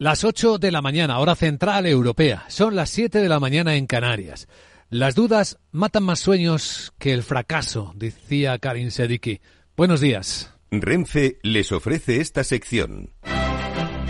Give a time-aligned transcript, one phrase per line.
[0.00, 2.44] Las 8 de la mañana, hora central europea.
[2.46, 4.46] Son las 7 de la mañana en Canarias.
[4.90, 9.40] Las dudas matan más sueños que el fracaso, decía Karin Sediki.
[9.76, 10.54] Buenos días.
[10.70, 13.10] Renfe les ofrece esta sección.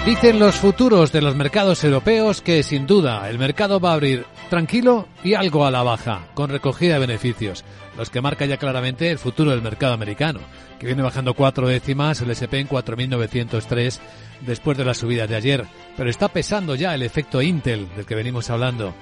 [0.04, 4.26] Dicen los futuros de los mercados europeos que sin duda el mercado va a abrir
[4.48, 7.64] tranquilo y algo a la baja, con recogida de beneficios,
[7.96, 10.40] los que marca ya claramente el futuro del mercado americano,
[10.78, 13.98] que viene bajando cuatro décimas, el SP en 4.903
[14.40, 15.64] después de la subida de ayer,
[15.96, 18.94] pero está pesando ya el efecto Intel del que venimos hablando.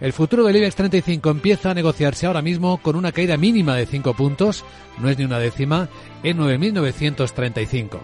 [0.00, 3.86] El futuro del IBEX 35 empieza a negociarse ahora mismo con una caída mínima de
[3.86, 4.64] 5 puntos,
[4.98, 5.88] no es ni una décima,
[6.22, 8.00] en 9.935.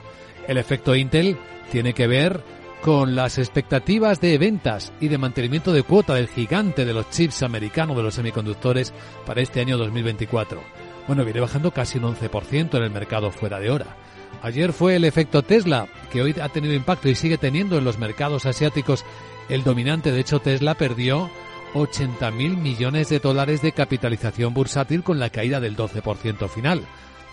[0.47, 1.37] El efecto Intel
[1.73, 2.43] tiene que ver
[2.83, 7.43] con las expectativas de ventas y de mantenimiento de cuota del gigante de los chips
[7.43, 8.93] americano de los semiconductores
[9.27, 10.63] para este año 2024.
[11.07, 13.97] Bueno, viene bajando casi un 11% en el mercado fuera de hora.
[14.43, 17.99] Ayer fue el efecto Tesla, que hoy ha tenido impacto y sigue teniendo en los
[17.99, 19.05] mercados asiáticos
[19.49, 20.13] el dominante.
[20.13, 21.31] De hecho, Tesla perdió
[21.75, 26.83] 80 mil millones de dólares de capitalización bursátil con la caída del 12% final.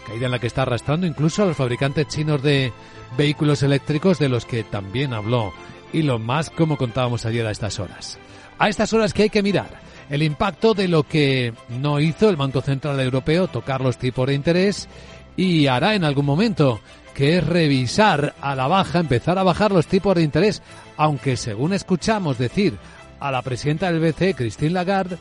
[0.06, 2.72] Caída en la que está arrastrando incluso a los fabricantes chinos de
[3.17, 5.53] vehículos eléctricos de los que también habló
[5.92, 8.17] y lo más como contábamos ayer a estas horas.
[8.58, 12.36] A estas horas que hay que mirar el impacto de lo que no hizo el
[12.36, 14.88] Banco Central Europeo, tocar los tipos de interés
[15.36, 16.80] y hará en algún momento,
[17.14, 20.61] que es revisar a la baja, empezar a bajar los tipos de interés,
[20.98, 22.78] aunque según escuchamos decir
[23.20, 25.17] a la presidenta del BCE, Christine Lagarde,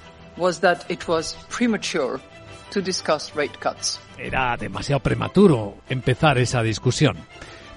[4.19, 7.16] Era demasiado prematuro empezar esa discusión.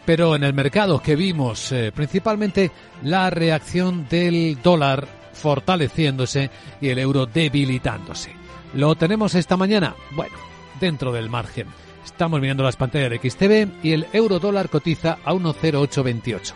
[0.06, 2.72] Pero en el mercado que vimos eh, principalmente
[3.04, 6.50] la reacción del dólar fortaleciéndose
[6.82, 8.32] y el euro debilitándose.
[8.74, 9.96] ¿Lo tenemos esta mañana?
[10.12, 10.36] Bueno,
[10.80, 11.68] dentro del margen.
[12.04, 16.54] Estamos mirando las pantallas de XTV y el euro dólar cotiza a 1,0828.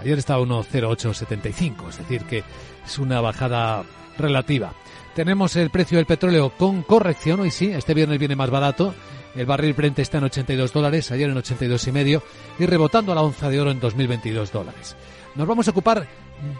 [0.00, 2.44] Ayer estaba a 1,0875, es decir que
[2.84, 3.84] es una bajada
[4.18, 4.72] relativa.
[5.18, 8.94] Tenemos el precio del petróleo con corrección, hoy sí, este viernes viene más barato.
[9.34, 12.22] El barril Brent está en 82 dólares, ayer en 82 y medio,
[12.56, 14.94] y rebotando a la onza de oro en 2022 dólares.
[15.34, 16.06] Nos vamos a ocupar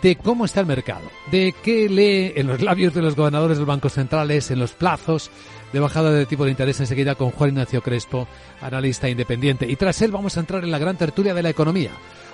[0.03, 3.61] de cómo está el mercado, de qué lee en los labios de los gobernadores de
[3.61, 5.31] los bancos centrales, en los plazos
[5.73, 8.27] de bajada de tipo de interés enseguida con Juan Ignacio Crespo,
[8.61, 9.71] analista independiente.
[9.71, 11.93] Y tras él vamos a entrar en la gran tertulia de la economía.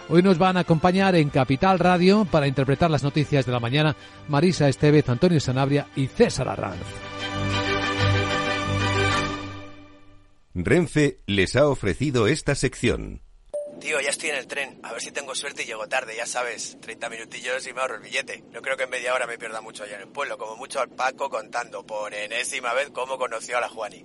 [0.09, 3.97] Hoy nos van a acompañar en Capital Radio para interpretar las noticias de la mañana
[4.28, 6.82] Marisa Estevez, Antonio Sanabria y César Arranz.
[10.54, 13.22] Renfe les ha ofrecido esta sección.
[13.81, 14.78] Tío, ya estoy en el tren.
[14.82, 16.78] A ver si tengo suerte y llego tarde, ya sabes.
[16.81, 18.44] 30 minutillos y me ahorro el billete.
[18.53, 20.38] No creo que en media hora me pierda mucho allá en el pueblo.
[20.38, 24.04] Como mucho al Paco contando por enésima vez cómo conoció a la Juani.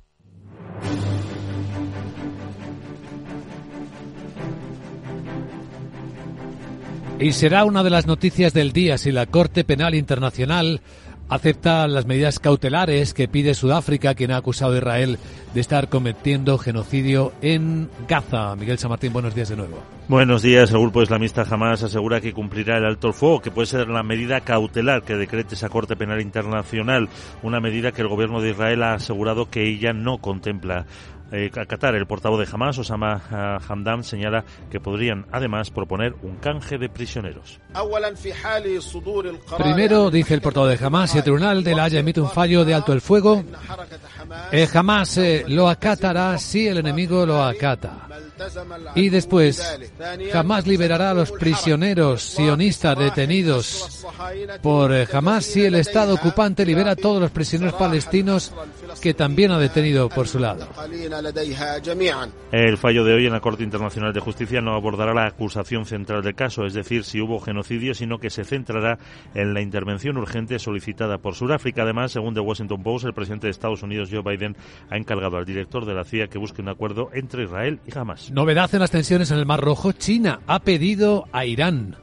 [7.21, 10.81] Y será una de las noticias del día si la Corte Penal Internacional
[11.29, 15.19] acepta las medidas cautelares que pide Sudáfrica, quien ha acusado a Israel
[15.53, 18.55] de estar cometiendo genocidio en Gaza.
[18.55, 19.83] Miguel San Martín, buenos días de nuevo.
[20.07, 20.71] Buenos días.
[20.71, 24.01] El grupo islamista jamás asegura que cumplirá el alto el fuego, que puede ser la
[24.01, 27.07] medida cautelar que decrete esa Corte Penal Internacional,
[27.43, 30.87] una medida que el gobierno de Israel ha asegurado que ella no contempla
[31.31, 36.35] eh, Qatar, el portavoz de Hamas, Osama eh, Hamdan, señala que podrían además proponer un
[36.37, 37.59] canje de prisioneros.
[39.57, 42.65] Primero, dice el portavoz de Hamas, si el tribunal de la Haya emite un fallo
[42.65, 43.43] de alto el fuego,
[44.51, 48.07] eh, jamás eh, lo acatará si el enemigo lo acata.
[48.95, 49.61] Y después,
[50.31, 54.05] jamás liberará a los prisioneros sionistas detenidos
[54.61, 58.51] por eh, jamás si el Estado ocupante libera a todos los prisioneros palestinos
[59.01, 60.67] que también ha detenido por su lado.
[62.51, 66.23] El fallo de hoy en la Corte Internacional de Justicia no abordará la acusación central
[66.23, 68.97] del caso, es decir, si hubo genocidio, sino que se centrará
[69.33, 71.83] en la intervención urgente solicitada por Sudáfrica.
[71.83, 74.55] Además, según The Washington Post, el presidente de Estados Unidos, Joe Biden,
[74.89, 78.31] ha encargado al director de la CIA que busque un acuerdo entre Israel y Hamas.
[78.31, 79.91] Novedad en las tensiones en el Mar Rojo.
[79.91, 81.97] China ha pedido a Irán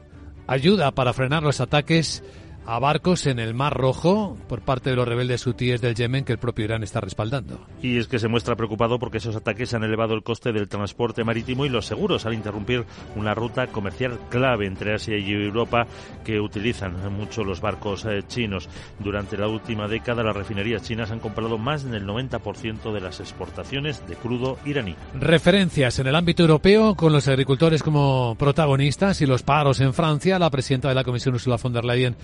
[0.49, 2.23] ayuda para frenar los ataques
[2.69, 6.33] a barcos en el Mar Rojo por parte de los rebeldes hutíes del Yemen que
[6.33, 7.59] el propio Irán está respaldando.
[7.81, 11.23] Y es que se muestra preocupado porque esos ataques han elevado el coste del transporte
[11.23, 12.85] marítimo y los seguros al interrumpir
[13.15, 15.87] una ruta comercial clave entre Asia y Europa
[16.23, 18.69] que utilizan mucho los barcos eh, chinos.
[18.99, 24.07] Durante la última década las refinerías chinas han comprado más del 90% de las exportaciones
[24.07, 24.95] de crudo iraní.
[25.15, 30.37] Referencias en el ámbito europeo con los agricultores como protagonistas y los paros en Francia.
[30.37, 32.15] La presidenta de la Comisión Ursula von der Leyen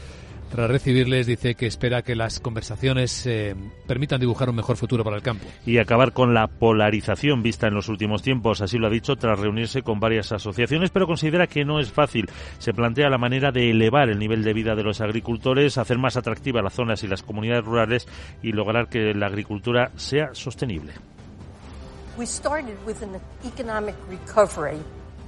[0.49, 3.55] tras recibirles, dice que espera que las conversaciones eh,
[3.87, 5.45] permitan dibujar un mejor futuro para el campo.
[5.65, 9.39] Y acabar con la polarización vista en los últimos tiempos, así lo ha dicho tras
[9.39, 12.29] reunirse con varias asociaciones, pero considera que no es fácil.
[12.59, 16.17] Se plantea la manera de elevar el nivel de vida de los agricultores, hacer más
[16.17, 18.07] atractivas las zonas y las comunidades rurales
[18.41, 20.93] y lograr que la agricultura sea sostenible.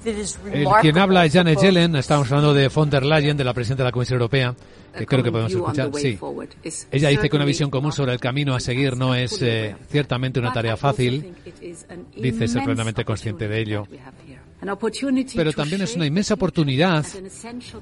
[0.08, 3.84] El quien habla es Janet Yellen, estamos hablando de von der Leyen, de la presidenta
[3.84, 4.56] de la Comisión Europea,
[4.98, 5.92] que creo que podemos escuchar.
[5.96, 6.18] Sí.
[6.92, 10.40] Ella dice que una visión común sobre el camino a seguir no es eh, ciertamente
[10.40, 11.36] una tarea fácil.
[12.16, 13.88] Dice ser plenamente consciente de ello.
[14.60, 17.06] Pero también es una inmensa oportunidad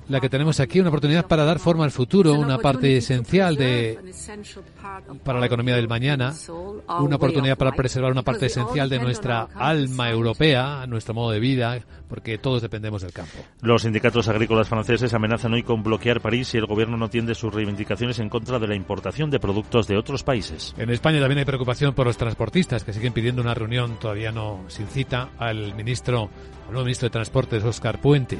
[0.09, 3.97] la que tenemos aquí, una oportunidad para dar forma al futuro, una parte esencial de
[5.23, 6.33] para la economía del mañana,
[6.99, 11.79] una oportunidad para preservar una parte esencial de nuestra alma europea, nuestro modo de vida,
[12.09, 13.37] porque todos dependemos del campo.
[13.61, 17.53] Los sindicatos agrícolas franceses amenazan hoy con bloquear París si el gobierno no atiende sus
[17.53, 20.75] reivindicaciones en contra de la importación de productos de otros países.
[20.77, 24.65] En España también hay preocupación por los transportistas que siguen pidiendo una reunión todavía no
[24.67, 26.29] sin cita al ministro
[26.67, 28.37] el nuevo ministro de Transportes, Oscar Puente.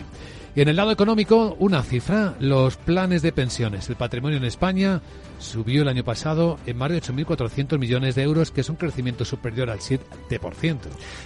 [0.56, 3.90] Y en el lado económico, una cifra, los planes de pensiones.
[3.90, 5.02] El patrimonio en España
[5.38, 9.26] subió el año pasado en más de 8.400 millones de euros, que es un crecimiento
[9.26, 10.78] superior al 7%.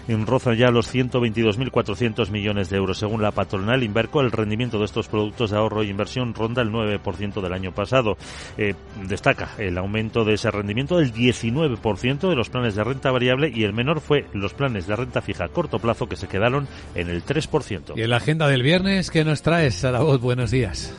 [0.07, 2.97] En roza ya los 122.400 millones de euros.
[2.97, 6.71] Según la patronal Inverco, el rendimiento de estos productos de ahorro e inversión ronda el
[6.71, 8.17] 9% del año pasado.
[8.57, 8.73] Eh,
[9.07, 13.63] destaca el aumento de ese rendimiento del 19% de los planes de renta variable y
[13.63, 17.09] el menor fue los planes de renta fija a corto plazo que se quedaron en
[17.09, 17.93] el 3%.
[17.95, 20.21] Y en la agenda del viernes, ¿qué nos traes, Sarabot?
[20.21, 20.93] Buenos días.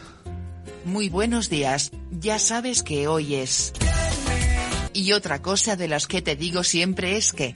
[0.85, 3.73] Muy buenos días, ya sabes que hoy es...
[4.93, 7.55] Y otra cosa de las que te digo siempre es que...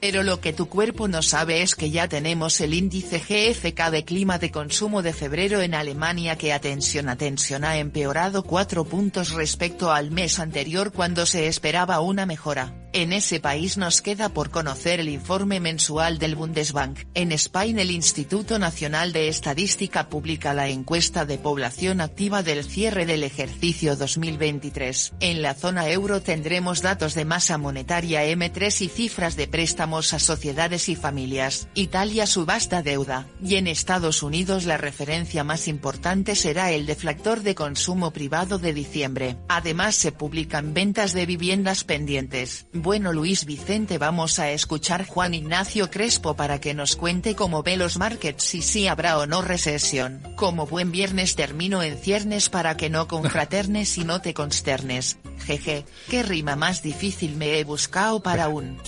[0.00, 4.04] Pero lo que tu cuerpo no sabe es que ya tenemos el índice GFK de
[4.04, 9.92] clima de consumo de febrero en Alemania que atención atención ha empeorado cuatro puntos respecto
[9.92, 12.85] al mes anterior cuando se esperaba una mejora.
[12.98, 17.00] En ese país nos queda por conocer el informe mensual del Bundesbank.
[17.12, 23.04] En España el Instituto Nacional de Estadística publica la encuesta de población activa del cierre
[23.04, 25.12] del ejercicio 2023.
[25.20, 30.18] En la zona euro tendremos datos de masa monetaria M3 y cifras de préstamos a
[30.18, 31.68] sociedades y familias.
[31.74, 33.26] Italia subasta deuda.
[33.44, 38.72] Y en Estados Unidos la referencia más importante será el deflactor de consumo privado de
[38.72, 39.36] diciembre.
[39.50, 42.64] Además se publican ventas de viviendas pendientes.
[42.86, 47.76] Bueno Luis Vicente vamos a escuchar Juan Ignacio Crespo para que nos cuente cómo ve
[47.76, 50.22] los markets y si habrá o no recesión.
[50.36, 55.18] Como buen viernes termino en ciernes para que no confraternes y no te consternes.
[55.46, 58.78] Jeje, qué rima más difícil me he buscado para un...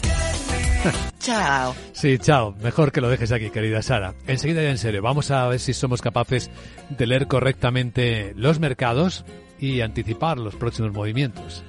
[1.19, 1.75] chao.
[1.91, 2.55] Sí, chao.
[2.63, 4.15] Mejor que lo dejes aquí, querida Sara.
[4.29, 6.53] Enseguida ya en serio, vamos a ver si somos capaces
[6.89, 9.25] de leer correctamente los mercados
[9.59, 11.65] y anticipar los próximos movimientos.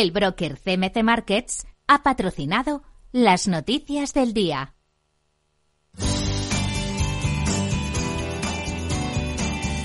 [0.00, 4.76] El broker CMC Markets ha patrocinado las noticias del día.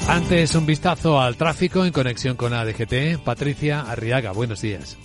[0.07, 3.23] Antes un vistazo al tráfico en conexión con ADGT.
[3.26, 4.99] Patricia Arriaga, buenos días.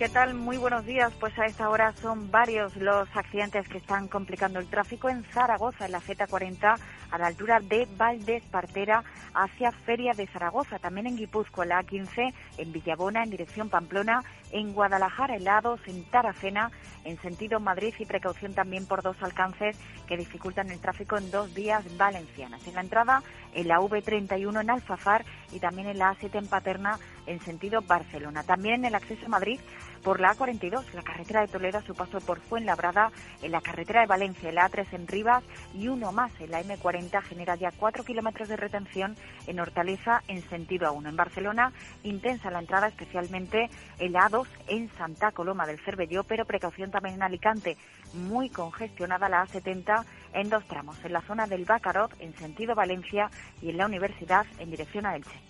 [0.00, 0.32] ¿Qué tal?
[0.32, 1.12] Muy buenos días.
[1.20, 5.84] Pues a esta hora son varios los accidentes que están complicando el tráfico en Zaragoza,
[5.84, 6.78] en la Z40,
[7.10, 10.78] a la altura de Valdés Partera, hacia Feria de Zaragoza.
[10.78, 16.70] También en Guipúzcoa, la A15, en Villabona, en dirección Pamplona, en Guadalajara, helados, en Taracena,
[17.04, 21.54] en sentido Madrid y precaución también por dos alcances que dificultan el tráfico en dos
[21.54, 22.66] vías valencianas.
[22.66, 23.22] En la entrada,
[23.54, 28.42] en la V31 en Alfafar y también en la A7 en Paterna, en sentido Barcelona.
[28.42, 29.60] También en el acceso a Madrid
[30.02, 33.10] por la A42, la carretera de Toledo su paso por Fuenlabrada,
[33.42, 36.62] en la carretera de Valencia, en la A3 en Rivas y uno más en la
[36.62, 39.16] M40 genera ya cuatro kilómetros de retención
[39.46, 41.08] en Hortaleza en sentido A1.
[41.08, 46.44] En Barcelona, intensa la entrada, especialmente en la A2 en Santa Coloma del Cervelló, pero
[46.44, 47.76] precaución también en Alicante,
[48.14, 53.30] muy congestionada la A70 en dos tramos, en la zona del Bacarot en sentido Valencia
[53.60, 55.49] y en la Universidad en dirección a Elche.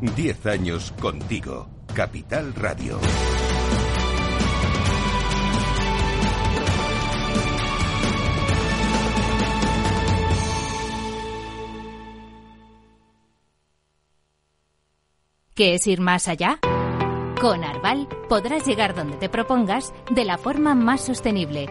[0.00, 1.70] Diez años contigo.
[1.94, 2.98] Capital Radio.
[15.54, 16.58] ¿Qué es ir más allá?
[17.40, 21.70] Con Arval podrás llegar donde te propongas de la forma más sostenible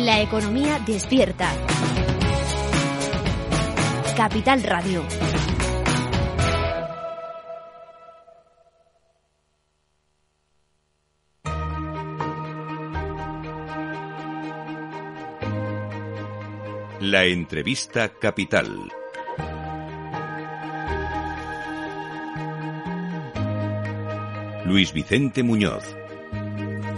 [0.00, 1.52] La economía despierta.
[4.16, 5.04] Capital Radio.
[17.00, 18.90] La entrevista capital.
[24.64, 25.99] Luis Vicente Muñoz.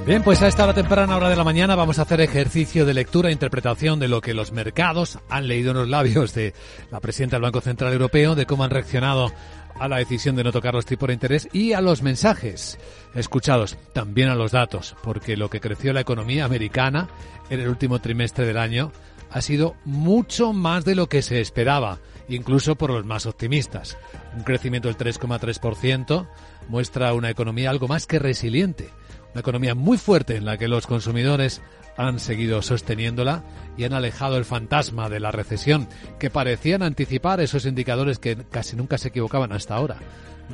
[0.05, 2.93] Bien, pues a esta hora temprana hora de la mañana vamos a hacer ejercicio de
[2.93, 6.55] lectura e interpretación de lo que los mercados han leído en los labios de
[6.91, 9.33] la presidenta del Banco Central Europeo, de cómo han reaccionado
[9.79, 12.81] a la decisión de no tocar los tipos de interés y a los mensajes
[13.15, 17.09] escuchados, también a los datos, porque lo que creció la economía americana
[17.49, 18.91] en el último trimestre del año
[19.31, 23.97] ha sido mucho más de lo que se esperaba, incluso por los más optimistas.
[24.37, 26.27] Un crecimiento del 3,3%
[26.69, 28.91] muestra una economía algo más que resiliente
[29.33, 31.63] una economía muy fuerte en la que los consumidores
[31.97, 33.45] han seguido sosteniéndola
[33.77, 38.77] y han alejado el fantasma de la recesión que parecían anticipar esos indicadores que casi
[38.77, 39.99] nunca se equivocaban hasta ahora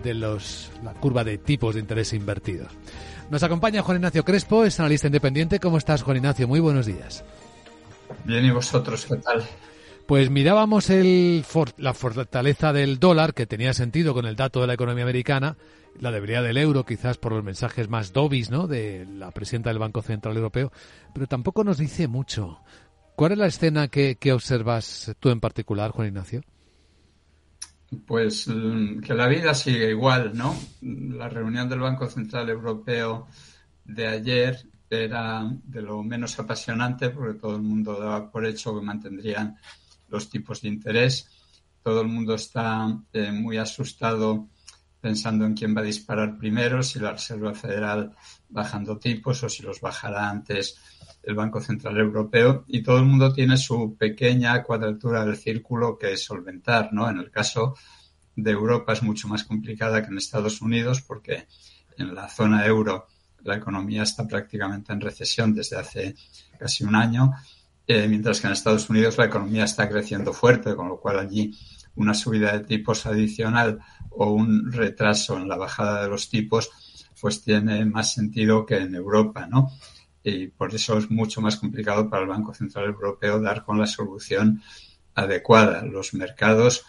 [0.02, 2.72] de los, la curva de tipos de interés invertidos.
[3.30, 5.60] Nos acompaña Juan Ignacio Crespo, es analista independiente.
[5.60, 6.48] ¿Cómo estás, Juan Ignacio?
[6.48, 7.24] Muy buenos días.
[8.24, 9.44] Bien, ¿y vosotros qué tal?
[10.06, 11.44] Pues mirábamos el,
[11.76, 15.58] la fortaleza del dólar, que tenía sentido con el dato de la economía americana,
[16.00, 18.66] la debilidad del euro, quizás por los mensajes más dobis, ¿no?
[18.66, 20.72] De la presidenta del Banco Central Europeo,
[21.12, 22.60] pero tampoco nos dice mucho.
[23.16, 26.42] ¿Cuál es la escena que, observas tú en particular, Juan Ignacio?
[28.06, 30.54] Pues mm, que la vida sigue igual, ¿no?
[30.82, 33.26] La reunión del Banco Central Europeo
[33.84, 38.84] de ayer era de lo menos apasionante porque todo el mundo daba por hecho que
[38.84, 39.56] mantendrían
[40.08, 41.28] los tipos de interés.
[41.82, 44.48] Todo el mundo está eh, muy asustado
[45.00, 48.14] pensando en quién va a disparar primero, si la Reserva Federal
[48.48, 50.76] bajando tipos o si los bajará antes
[51.22, 56.16] el Banco Central Europeo y todo el mundo tiene su pequeña cuadratura del círculo que
[56.16, 57.08] solventar, ¿no?
[57.08, 57.76] En el caso
[58.34, 61.46] de Europa es mucho más complicada que en Estados Unidos porque
[61.96, 63.06] en la zona euro
[63.42, 66.14] la economía está prácticamente en recesión desde hace
[66.58, 67.32] casi un año,
[67.86, 71.56] eh, mientras que en Estados Unidos la economía está creciendo fuerte, con lo cual allí
[71.98, 76.70] una subida de tipos adicional o un retraso en la bajada de los tipos,
[77.20, 79.70] pues tiene más sentido que en Europa, ¿no?
[80.22, 83.86] Y por eso es mucho más complicado para el Banco Central Europeo dar con la
[83.86, 84.62] solución
[85.14, 85.84] adecuada.
[85.84, 86.84] Los mercados,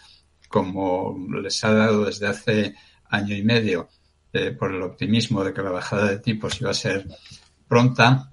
[0.48, 2.74] como les ha dado desde hace
[3.08, 3.88] año y medio,
[4.32, 7.06] eh, por el optimismo de que la bajada de tipos iba a ser
[7.66, 8.28] pronta,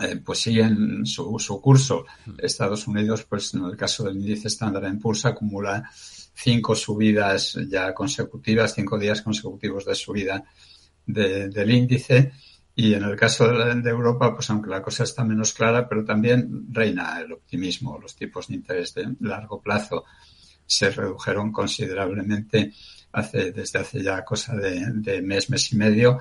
[0.00, 2.04] eh, pues siguen su, su, curso.
[2.38, 5.90] Estados Unidos, pues en el caso del índice estándar en pulsa, acumula
[6.34, 10.44] cinco subidas ya consecutivas, cinco días consecutivos de subida
[11.04, 12.32] del índice.
[12.74, 16.68] Y en el caso de, Europa, pues aunque la cosa está menos clara, pero también
[16.70, 17.98] reina el optimismo.
[17.98, 20.04] Los tipos de interés de largo plazo
[20.64, 22.72] se redujeron considerablemente
[23.12, 26.20] hace, desde hace ya cosa de, de mes, mes y medio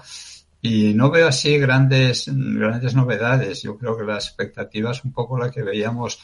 [0.62, 3.64] y no veo así grandes, grandes novedades.
[3.64, 6.20] Yo creo que la expectativa es un poco la que veíamos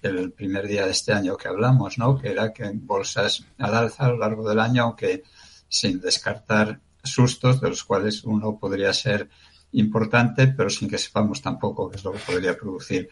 [0.00, 2.18] el primer día de este año que hablamos, ¿no?
[2.18, 5.22] Que era que bolsas al alza a lo largo del año, aunque
[5.68, 9.28] sin descartar sustos, de los cuales uno podría ser
[9.72, 13.08] importante, pero sin que sepamos tampoco qué es lo que podría producir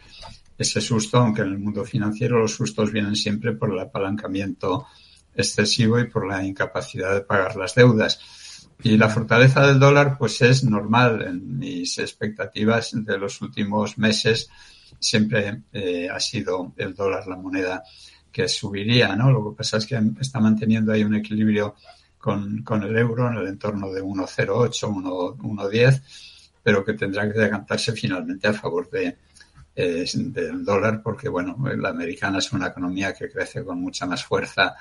[0.57, 4.87] ese susto, aunque en el mundo financiero los sustos vienen siempre por el apalancamiento
[5.35, 8.19] excesivo y por la incapacidad de pagar las deudas
[8.83, 11.21] Y la fortaleza del dólar, pues es normal.
[11.21, 14.49] En mis expectativas de los últimos meses
[14.99, 17.83] siempre eh, ha sido el dólar la moneda
[18.31, 19.31] que subiría, ¿no?
[19.31, 21.75] Lo que pasa es que está manteniendo ahí un equilibrio
[22.17, 26.01] con, con el euro en el entorno de 1,08, 1,10,
[26.61, 29.17] pero que tendrá que decantarse finalmente a favor de,
[29.75, 34.23] eh, del dólar porque, bueno, la americana es una economía que crece con mucha más
[34.23, 34.75] fuerza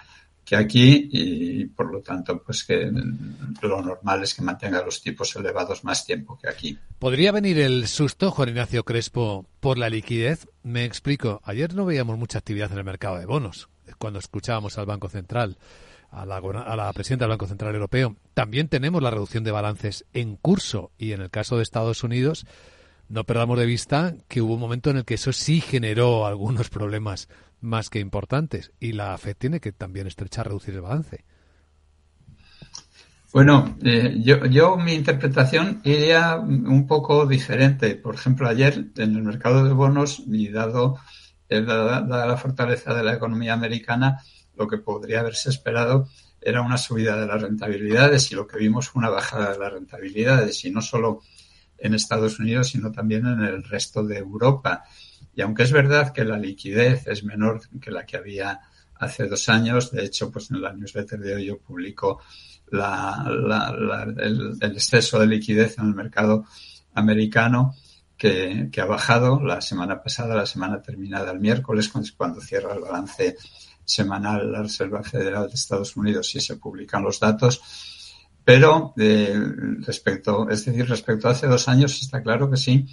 [0.44, 2.90] que aquí y por lo tanto pues que
[3.62, 6.78] lo normal es que mantenga los tipos elevados más tiempo que aquí.
[6.98, 10.48] ¿Podría venir el susto, Juan Ignacio Crespo, por la liquidez?
[10.62, 11.40] Me explico.
[11.44, 13.68] Ayer no veíamos mucha actividad en el mercado de bonos
[13.98, 15.58] cuando escuchábamos al Banco Central,
[16.10, 18.16] a la, a la presidenta del Banco Central Europeo.
[18.34, 22.46] También tenemos la reducción de balances en curso y en el caso de Estados Unidos
[23.08, 26.70] no perdamos de vista que hubo un momento en el que eso sí generó algunos
[26.70, 27.28] problemas
[27.62, 31.24] más que importantes y la FED tiene que también estrechar, reducir el balance.
[33.32, 37.94] Bueno, eh, yo, yo mi interpretación iría un poco diferente.
[37.94, 40.98] Por ejemplo, ayer en el mercado de bonos y dado,
[41.48, 44.22] eh, la fortaleza de la economía americana,
[44.54, 46.08] lo que podría haberse esperado
[46.42, 49.72] era una subida de las rentabilidades y lo que vimos fue una bajada de las
[49.72, 51.20] rentabilidades y no solo
[51.78, 54.84] en Estados Unidos, sino también en el resto de Europa.
[55.34, 58.60] Y aunque es verdad que la liquidez es menor que la que había
[58.96, 62.20] hace dos años, de hecho, pues en la newsletter de hoy yo publico
[62.70, 66.44] el, exceso de liquidez en el mercado
[66.94, 67.74] americano
[68.16, 73.36] que, ha bajado la semana pasada, la semana terminada el miércoles, cuando cierra el balance
[73.84, 77.60] semanal la Reserva Federal de Estados Unidos y se publican los datos.
[78.44, 79.38] Pero eh,
[79.80, 82.86] respecto, es decir, respecto a hace dos años está claro que sí,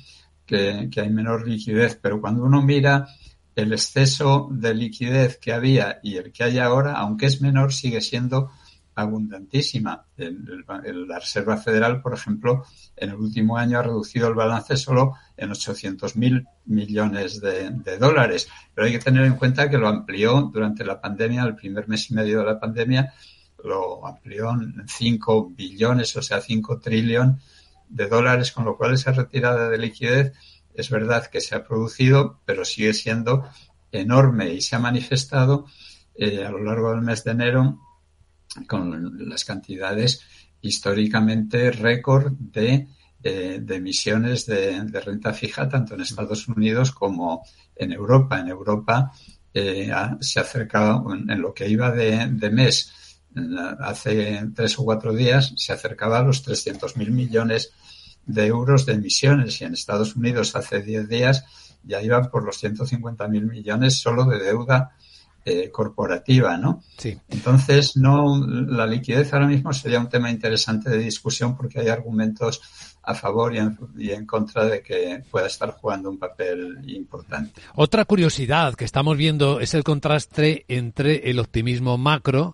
[0.50, 3.08] que, hay menor liquidez, pero cuando uno mira
[3.56, 8.01] el exceso de liquidez que había y el que hay ahora, aunque es menor, sigue
[8.01, 8.50] siendo
[8.96, 10.06] abundantísima.
[10.18, 12.65] la Reserva Federal, por ejemplo,
[12.96, 17.98] en el último año ha reducido el balance solo en 800 mil millones de, de,
[17.98, 18.50] dólares.
[18.74, 22.10] Pero hay que tener en cuenta que lo amplió durante la pandemia, el primer mes
[22.10, 23.13] y medio de la pandemia,
[23.63, 27.59] lo amplió en 5 billones, o sea, 5 trillones
[27.89, 30.34] de dólares, con lo cual esa retirada de liquidez
[30.73, 33.49] es verdad que se ha producido, pero sigue siendo
[33.91, 35.65] enorme y se ha manifestado
[36.15, 37.80] eh, a lo largo del mes de enero
[38.67, 40.21] con las cantidades
[40.62, 42.88] históricamente récord de,
[43.23, 47.43] eh, emisiones de, renta fija tanto en Estados Unidos como
[47.75, 48.39] en Europa.
[48.39, 49.12] En Europa
[49.54, 52.93] eh, se ha acercado en, lo que iba de mes
[53.80, 57.72] hace tres o cuatro días se acercaba a los 300.000 millones
[58.26, 61.46] de euros de emisiones y en Estados Unidos hace 10 días
[61.84, 64.92] ya iban por los 150.000 millones solo de deuda
[65.46, 66.84] eh, corporativa, ¿no?
[66.98, 67.18] Sí.
[67.30, 72.62] Entonces, no, la liquidez ahora mismo sería un tema interesante de discusión porque hay argumentos
[73.02, 77.62] a favor y en, y en, contra de que pueda estar jugando un papel importante.
[77.74, 82.54] Otra curiosidad que estamos viendo es el contraste entre el optimismo macro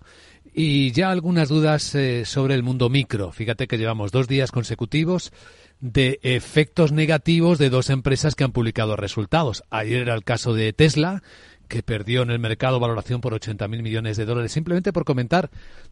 [0.58, 3.34] y ya algunas dudas eh, sobre el mundo micro.
[3.34, 5.34] Fíjate que llevamos dos días consecutivos
[5.82, 9.64] de efectos negativos de dos empresas que han publicado resultados.
[9.70, 11.22] Ayer era el caso de Tesla,
[11.68, 15.50] que perdió en el mercado valoración por 80.000 millones de dólares, simplemente por comentar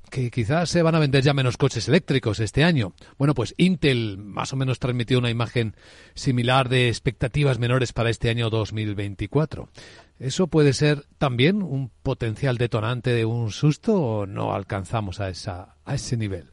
[0.10, 2.94] que quizás se van a vender ya menos coches eléctricos este año.
[3.18, 5.76] Bueno, pues Intel más o menos transmitió una imagen
[6.14, 9.68] similar de expectativas menores para este año 2024.
[10.24, 15.76] ¿Eso puede ser también un potencial detonante de un susto o no alcanzamos a, esa,
[15.84, 16.50] a ese nivel?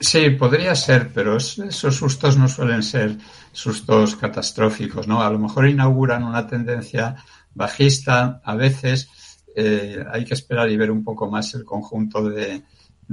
[0.00, 3.16] Sí, podría ser, pero esos sustos no suelen ser
[3.52, 5.22] sustos catastróficos, ¿no?
[5.22, 7.14] A lo mejor inauguran una tendencia
[7.54, 9.08] bajista, a veces
[9.54, 12.64] eh, hay que esperar y ver un poco más el conjunto de,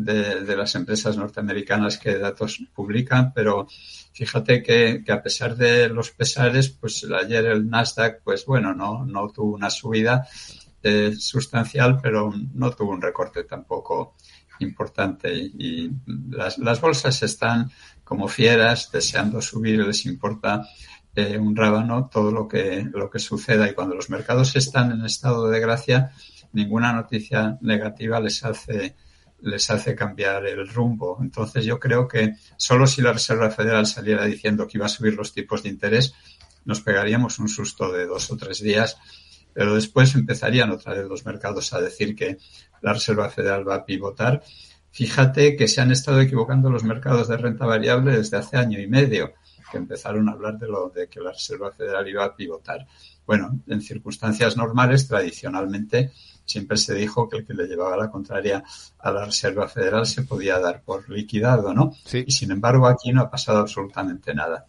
[0.04, 3.68] de, las empresas norteamericanas que datos publican, pero
[4.14, 9.30] fíjate que, a pesar de los pesares, pues ayer el Nasdaq, pues bueno, no, no
[9.30, 10.28] tuvo una subida
[10.82, 14.16] eh, sustancial, pero no tuvo un recorte tampoco
[14.60, 15.34] importante.
[15.34, 15.92] Y,
[16.30, 17.72] las, las, bolsas están
[18.04, 20.68] como fieras deseando subir, les importa
[21.16, 23.70] eh, un rábano todo lo que, lo que suceda.
[23.70, 26.12] Y cuando los mercados están en estado de gracia,
[26.54, 28.96] ninguna noticia negativa les hace
[29.42, 31.18] les hace cambiar el rumbo.
[31.22, 35.14] Entonces yo creo que solo si la Reserva Federal saliera diciendo que iba a subir
[35.14, 36.14] los tipos de interés,
[36.66, 38.98] nos pegaríamos un susto de dos o tres días,
[39.54, 42.38] pero después empezarían otra vez los mercados a decir que
[42.82, 44.44] la Reserva Federal va a pivotar.
[44.92, 48.88] Fíjate que se han estado equivocando los mercados de renta variable desde hace año y
[48.88, 49.34] medio,
[49.72, 52.88] que empezaron a hablar de lo de que la Reserva Federal iba a pivotar.
[53.26, 56.12] Bueno, en circunstancias normales, tradicionalmente,
[56.50, 58.64] siempre se dijo que el que le llevaba la contraria
[59.00, 61.94] a la Reserva Federal se podía dar por liquidado, ¿no?
[62.12, 64.66] Y sin embargo aquí no ha pasado absolutamente nada.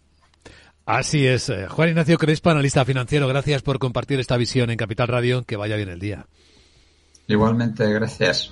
[0.85, 1.49] Así es.
[1.49, 5.43] Eh, Juan Ignacio Crespa, analista financiero, gracias por compartir esta visión en Capital Radio.
[5.43, 6.25] Que vaya bien el día.
[7.27, 8.51] Igualmente, gracias.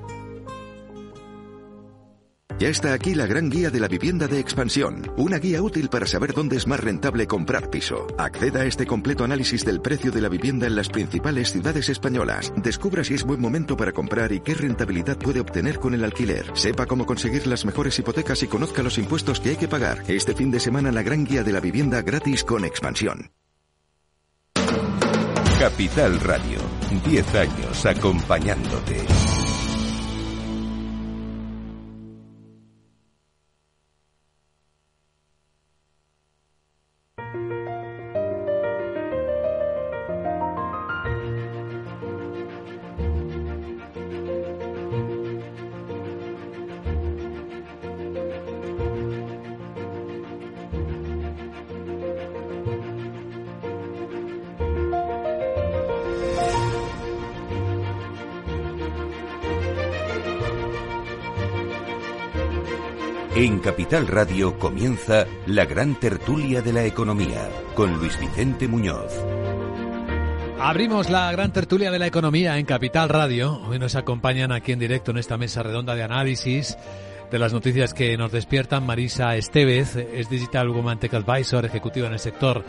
[2.61, 6.05] Ya está aquí la gran guía de la vivienda de expansión, una guía útil para
[6.05, 8.05] saber dónde es más rentable comprar piso.
[8.19, 12.53] Acceda a este completo análisis del precio de la vivienda en las principales ciudades españolas.
[12.55, 16.51] Descubra si es buen momento para comprar y qué rentabilidad puede obtener con el alquiler.
[16.53, 20.03] Sepa cómo conseguir las mejores hipotecas y conozca los impuestos que hay que pagar.
[20.07, 23.31] Este fin de semana la gran guía de la vivienda gratis con expansión.
[25.59, 26.59] Capital Radio,
[27.07, 29.40] 10 años acompañándote.
[63.91, 69.11] Capital Radio comienza la gran tertulia de la economía con Luis Vicente Muñoz.
[70.61, 73.61] Abrimos la gran tertulia de la economía en Capital Radio.
[73.67, 76.77] Hoy nos acompañan aquí en directo en esta mesa redonda de análisis
[77.29, 82.13] de las noticias que nos despiertan Marisa Estevez, es Digital Woman Tech Advisor, ejecutiva en
[82.13, 82.63] el sector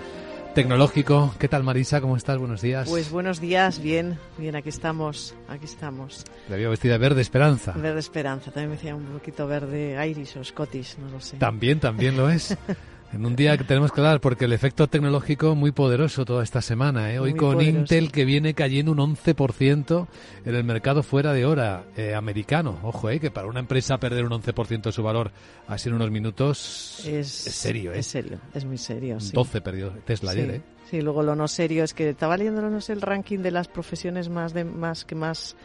[0.53, 1.35] tecnológico.
[1.39, 2.01] ¿Qué tal Marisa?
[2.01, 2.39] ¿Cómo estás?
[2.39, 2.89] Buenos días.
[2.89, 6.25] Pues buenos días, bien, bien, aquí estamos, aquí estamos.
[6.49, 7.73] La había vestida verde esperanza.
[7.73, 11.39] Verde esperanza, también me decía un poquito verde Irish o Scottish, no lo sé.
[11.39, 12.57] También, también lo es.
[13.13, 16.63] En un día que tenemos que hablar, porque el efecto tecnológico muy poderoso toda esta
[16.63, 17.13] semana.
[17.13, 17.19] ¿eh?
[17.19, 20.07] Hoy con Intel que viene cayendo un 11%
[20.45, 22.79] en el mercado fuera de hora eh, americano.
[22.83, 23.21] Ojo, ¿eh?
[23.21, 25.31] que para una empresa perder un 11% de su valor
[25.69, 27.93] así en unos minutos es, serio.
[27.93, 27.99] ¿eh?
[27.99, 29.21] Es serio, es muy serio.
[29.21, 29.33] Sí.
[29.33, 30.51] 12 perdió Tesla ayer.
[30.51, 30.63] ¿eh?
[30.91, 33.69] Sí, luego lo no serio es que estaba leyendo no sé, el ranking de las
[33.69, 35.57] profesiones más, de, más que más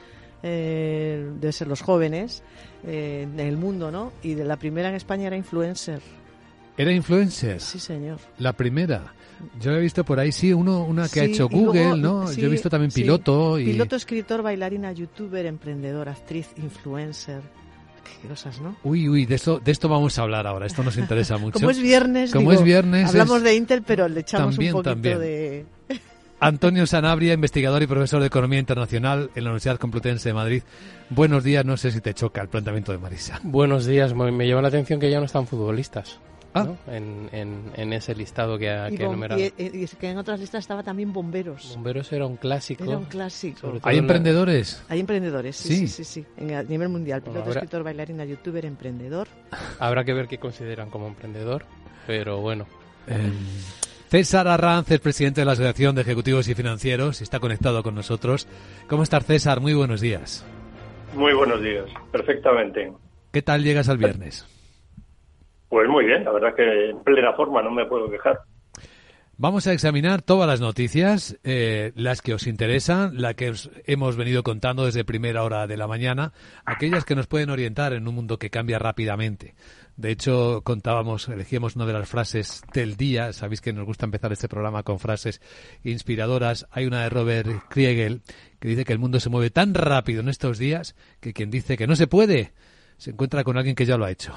[0.44, 2.44] eh, ser los jóvenes
[2.86, 4.12] eh, en el mundo, ¿no?
[4.22, 6.02] Y de la primera en España era influencer.
[6.78, 7.60] ¿Era influencer?
[7.60, 8.20] Sí, señor.
[8.38, 9.14] La primera.
[9.60, 12.32] Yo he visto por ahí, sí, uno, una que ha hecho Google, ¿no?
[12.32, 13.60] Yo he visto también piloto.
[13.60, 13.66] Y...
[13.66, 17.42] Piloto, escritor, bailarina, youtuber, emprendedor, actriz, influencer.
[18.22, 18.76] Qué cosas, ¿no?
[18.84, 20.66] Uy, uy, de esto, de esto vamos a hablar ahora.
[20.66, 21.60] Esto nos interesa mucho.
[21.60, 25.66] Como es viernes, Como es viernes hablamos de Intel, pero le echamos un poquito de...
[26.40, 30.64] Antonio Sanabria, investigador y profesor de Economía Internacional en la Universidad Complutense de Madrid.
[31.10, 33.40] Buenos días, no sé si te choca el planteamiento de Marisa.
[33.42, 36.20] Buenos días, me, me llama la atención que ya no están futbolistas.
[36.58, 36.76] Ah.
[36.88, 37.30] En,
[37.76, 39.40] en, ese listado que ha, que enumerado.
[39.40, 39.52] Y,
[39.88, 41.74] que en otras listas estaba también bomberos.
[41.74, 42.84] Bomberos era un clásico.
[42.84, 43.80] Era un clásico.
[43.84, 44.84] ¿Hay emprendedores?
[44.90, 47.22] Hay emprendedores, sí, sí, sí, En, a nivel mundial.
[47.22, 49.28] Piloto, escritor, bailarina, youtuber, emprendedor.
[49.80, 51.66] Habrá que ver qué consideran como emprendedor,
[52.06, 52.68] pero bueno.
[53.08, 53.32] Eh,
[54.10, 57.96] César Arranz es presidente de la Asociación de Ejecutivos y Financieros y está conectado con
[57.96, 58.48] nosotros.
[58.88, 59.60] ¿Cómo estás, César?
[59.60, 60.46] Muy buenos días.
[61.14, 62.92] Muy buenos días, perfectamente.
[63.32, 64.46] ¿Qué tal llegas al viernes?
[65.70, 68.40] Pues muy bien, la verdad que en plena forma, no me puedo quejar.
[69.40, 74.16] Vamos a examinar todas las noticias, eh, las que os interesan, las que os hemos
[74.16, 76.34] venido contando desde primera hora de la mañana,
[76.66, 79.54] aquellas que nos pueden orientar en un mundo que cambia rápidamente.
[79.96, 83.32] De hecho, contábamos, elegíamos una de las frases del día.
[83.32, 85.40] Sabéis que nos gusta empezar este programa con frases
[85.84, 86.68] inspiradoras.
[86.72, 88.22] Hay una de Robert Kriegel
[88.60, 91.78] que dice que el mundo se mueve tan rápido en estos días que quien dice
[91.78, 92.54] que no se puede
[92.98, 94.34] se encuentra con alguien que ya lo ha hecho.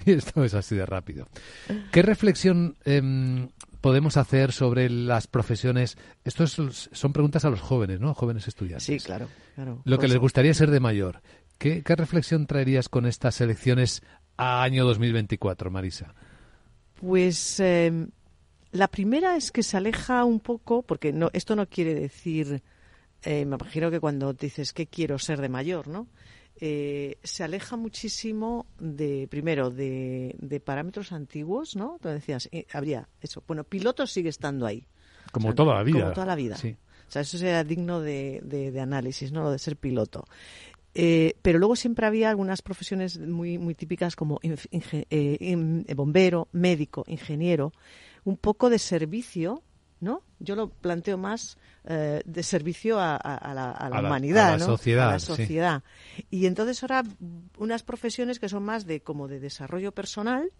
[0.06, 1.28] Y esto es así de rápido.
[1.92, 3.48] ¿Qué reflexión em,
[3.80, 5.98] podemos hacer sobre las profesiones?
[6.24, 8.14] Esto son preguntas a los jóvenes, ¿no?
[8.14, 8.84] Jóvenes estudiantes.
[8.84, 9.28] Sí, claro.
[9.54, 9.82] claro.
[9.84, 11.22] Lo que les gustaría ser de mayor.
[11.58, 14.02] ¿Qué, reflexión traerías con estas elecciones
[14.38, 16.14] a año 2024, Marisa?
[16.98, 18.08] Pues em,
[18.72, 22.62] la primera es que se aleja un poco, porque no, esto no quiere decir
[23.22, 26.06] eh, me imagino que cuando dices qué quiero ser de mayor, ¿no?
[26.62, 31.98] Eh, se aleja muchísimo de, primero, de, parámetros antiguos, ¿no?
[32.02, 33.42] Tú decías, eh, habría eso.
[33.46, 34.86] Bueno, piloto sigue estando ahí.
[35.32, 36.00] Como toda la vida.
[36.00, 36.56] Como toda la vida.
[36.56, 36.76] Sí.
[37.08, 39.42] O sea, eso sería digno de, de, análisis, ¿no?
[39.42, 40.26] Lo de ser piloto.
[40.94, 44.38] Eh, pero luego siempre había algunas profesiones muy, muy típicas como
[45.96, 47.72] bombero, médico, ingeniero,
[48.24, 49.62] un poco de servicio
[50.00, 50.22] ¿no?
[50.38, 55.82] Yo lo planteo más eh, de servicio a, la, humanidad, a la sociedad, la sociedad.
[56.30, 57.04] Y entonces ahora
[57.58, 60.50] unas profesiones que son más de como de desarrollo personal,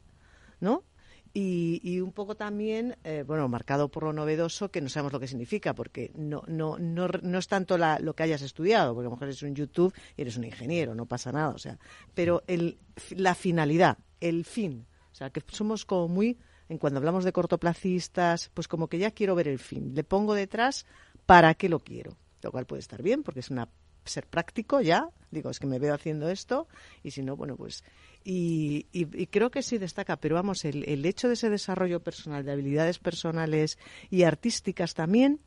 [0.60, 0.84] ¿no?
[1.32, 5.28] Y, un poco también, eh, bueno, marcado por lo novedoso, que no sabemos lo que
[5.28, 9.12] significa, porque no, no, no, no es tanto lo que hayas estudiado, porque a lo
[9.12, 11.78] mejor eres un YouTube y eres un ingeniero, no pasa nada, o sea,
[12.14, 12.78] pero el,
[13.10, 16.36] la finalidad, el fin, o sea, que somos como muy
[16.70, 19.92] en cuando hablamos de cortoplacistas, pues como que ya quiero ver el fin.
[19.92, 20.86] Le pongo detrás
[21.26, 22.16] para qué lo quiero.
[22.42, 23.68] Lo cual puede estar bien porque es una
[24.04, 25.08] ser práctico ya.
[25.32, 26.68] Digo, es que me veo haciendo esto
[27.02, 27.82] y si no, bueno, pues.
[28.22, 28.84] Y,
[29.30, 33.00] creo que sí destaca, pero vamos, el, el hecho de ese desarrollo personal, de habilidades
[33.00, 33.76] personales
[34.08, 35.40] y artísticas también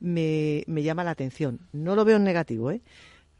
[0.00, 1.60] me, me llama la atención.
[1.72, 2.80] No lo veo en negativo, ¿eh?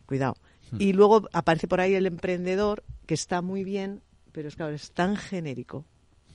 [0.04, 0.36] Cuidado.
[0.72, 0.76] Hmm.
[0.78, 4.92] Y luego aparece por ahí el emprendedor, que está muy bien, pero es claro, es
[4.92, 5.86] tan genérico.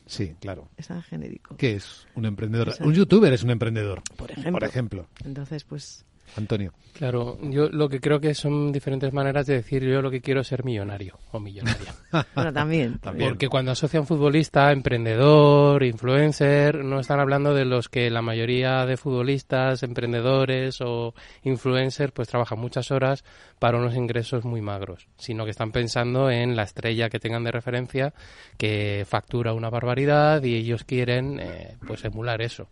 [0.09, 0.67] Sí, claro.
[0.75, 1.55] Es tan genérico.
[1.55, 2.73] ¿Qué es un emprendedor?
[2.79, 4.01] Un youtuber es un emprendedor.
[4.17, 4.51] Por ejemplo.
[4.53, 5.07] Por ejemplo.
[5.23, 6.03] Entonces, pues
[6.35, 6.73] Antonio.
[6.93, 10.41] Claro, yo lo que creo que son diferentes maneras de decir yo lo que quiero
[10.41, 11.93] es ser millonario o millonaria.
[12.35, 18.21] bueno, también, Porque cuando asocian futbolista, emprendedor, influencer, no están hablando de los que la
[18.21, 21.13] mayoría de futbolistas, emprendedores o
[21.43, 23.23] influencers pues trabajan muchas horas
[23.59, 27.51] para unos ingresos muy magros, sino que están pensando en la estrella que tengan de
[27.51, 28.13] referencia
[28.57, 32.67] que factura una barbaridad y ellos quieren eh, pues emular eso.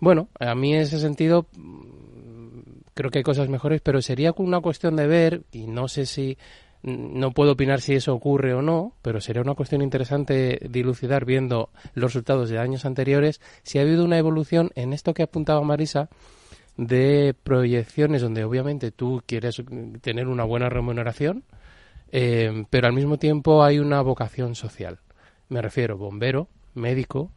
[0.00, 1.46] Bueno, a mí en ese sentido
[2.98, 6.36] creo que hay cosas mejores, pero sería una cuestión de ver, y no sé si,
[6.82, 11.70] no puedo opinar si eso ocurre o no, pero sería una cuestión interesante dilucidar viendo
[11.94, 16.08] los resultados de años anteriores, si ha habido una evolución en esto que apuntaba Marisa,
[16.76, 19.62] de proyecciones donde obviamente tú quieres
[20.00, 21.44] tener una buena remuneración,
[22.10, 24.98] eh, pero al mismo tiempo hay una vocación social.
[25.48, 27.30] Me refiero bombero, médico,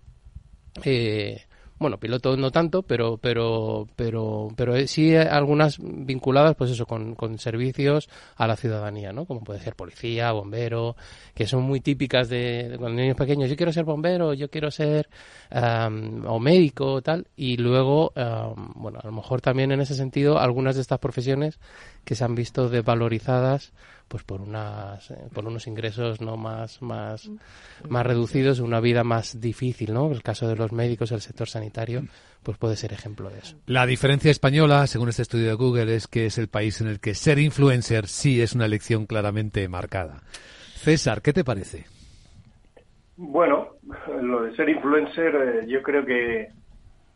[0.83, 1.43] eh,
[1.81, 7.39] bueno, piloto no tanto, pero pero pero pero sí algunas vinculadas, pues eso, con, con
[7.39, 9.25] servicios a la ciudadanía, ¿no?
[9.25, 10.95] Como puede ser policía, bombero,
[11.33, 13.49] que son muy típicas de, cuando niños pequeños.
[13.49, 15.09] Yo quiero ser bombero, yo quiero ser
[15.51, 18.13] o médico, tal, y luego,
[18.75, 21.59] bueno, a lo mejor también en ese sentido algunas de estas profesiones
[22.05, 23.73] que se han visto desvalorizadas
[24.11, 27.31] pues por unas eh, por unos ingresos no más más
[27.87, 32.03] más reducidos una vida más difícil no el caso de los médicos el sector sanitario
[32.43, 33.55] pues puede ser ejemplo de eso.
[33.67, 36.99] La diferencia española según este estudio de Google es que es el país en el
[36.99, 40.21] que ser influencer sí es una elección claramente marcada.
[40.75, 41.85] César qué te parece
[43.15, 43.75] bueno
[44.21, 46.49] lo de ser influencer eh, yo creo que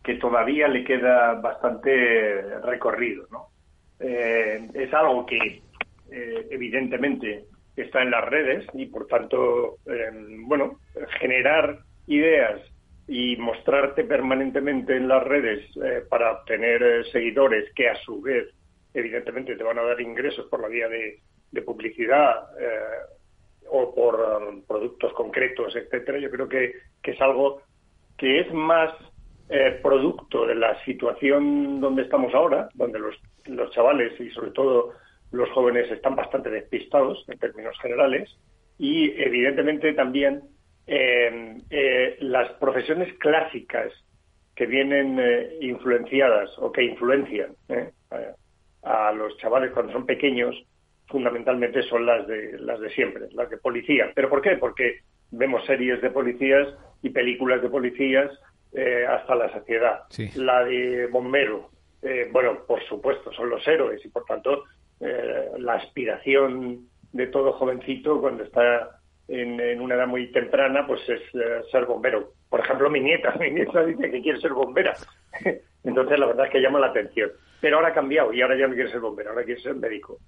[0.02, 3.48] que todavía le queda bastante recorrido no
[4.00, 5.65] eh, es algo que
[6.16, 7.44] eh, evidentemente
[7.76, 10.80] está en las redes y por tanto, em, bueno,
[11.20, 12.62] generar ideas
[13.06, 18.48] y mostrarte permanentemente en las redes eh, para obtener eh, seguidores que a su vez,
[18.94, 21.20] evidentemente, te van a dar ingresos por la vía de,
[21.66, 22.50] publicidad
[23.70, 27.62] o por um, productos concretos, etcétera, yo creo que, que es algo
[28.18, 28.94] que es más
[29.82, 34.92] producto de la situación donde estamos ahora, donde los, los chavales y sobre todo
[35.32, 38.30] los jóvenes están bastante despistados en términos generales
[38.78, 40.42] y evidentemente también
[40.88, 43.92] eh, eh, las profesiones clásicas
[44.56, 47.56] que vienen eh, influenciadas o que influencian
[48.84, 50.56] a los chavales cuando son pequeños
[51.08, 54.12] fundamentalmente son las de las de siempre las de policía.
[54.14, 55.00] Pero por qué porque
[55.32, 56.68] vemos series de policías
[57.02, 58.32] y películas de policías
[59.10, 60.02] hasta la saciedad.
[60.36, 61.70] La de bombero
[62.32, 64.66] bueno por supuesto son los héroes y por tanto
[65.00, 71.22] eh, la aspiración de todo jovencito cuando está en, una edad muy temprana, pues es
[71.34, 72.34] eh, ser bombero.
[72.50, 74.94] Por ejemplo, mi nieta, mi nieta dice que quiere ser bombera.
[75.84, 77.32] Entonces, la verdad es que llama la atención.
[77.62, 80.20] Pero ahora ha cambiado y ahora ya no quiere ser bombero, ahora quiere ser médico.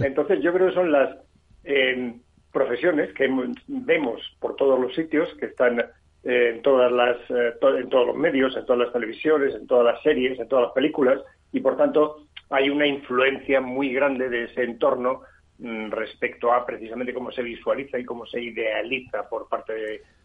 [0.00, 1.16] Entonces, yo creo que son las
[1.64, 2.14] eh,
[2.52, 3.28] profesiones que
[3.66, 5.82] vemos por todos los sitios, que están
[6.22, 10.38] en todas las en todos los medios, en todas las televisiones, en todas las series,
[10.38, 11.20] en todas las películas
[11.52, 15.22] y por tanto hay una influencia muy grande de ese entorno
[15.58, 19.72] mm, respecto a precisamente cómo se visualiza y cómo se idealiza por parte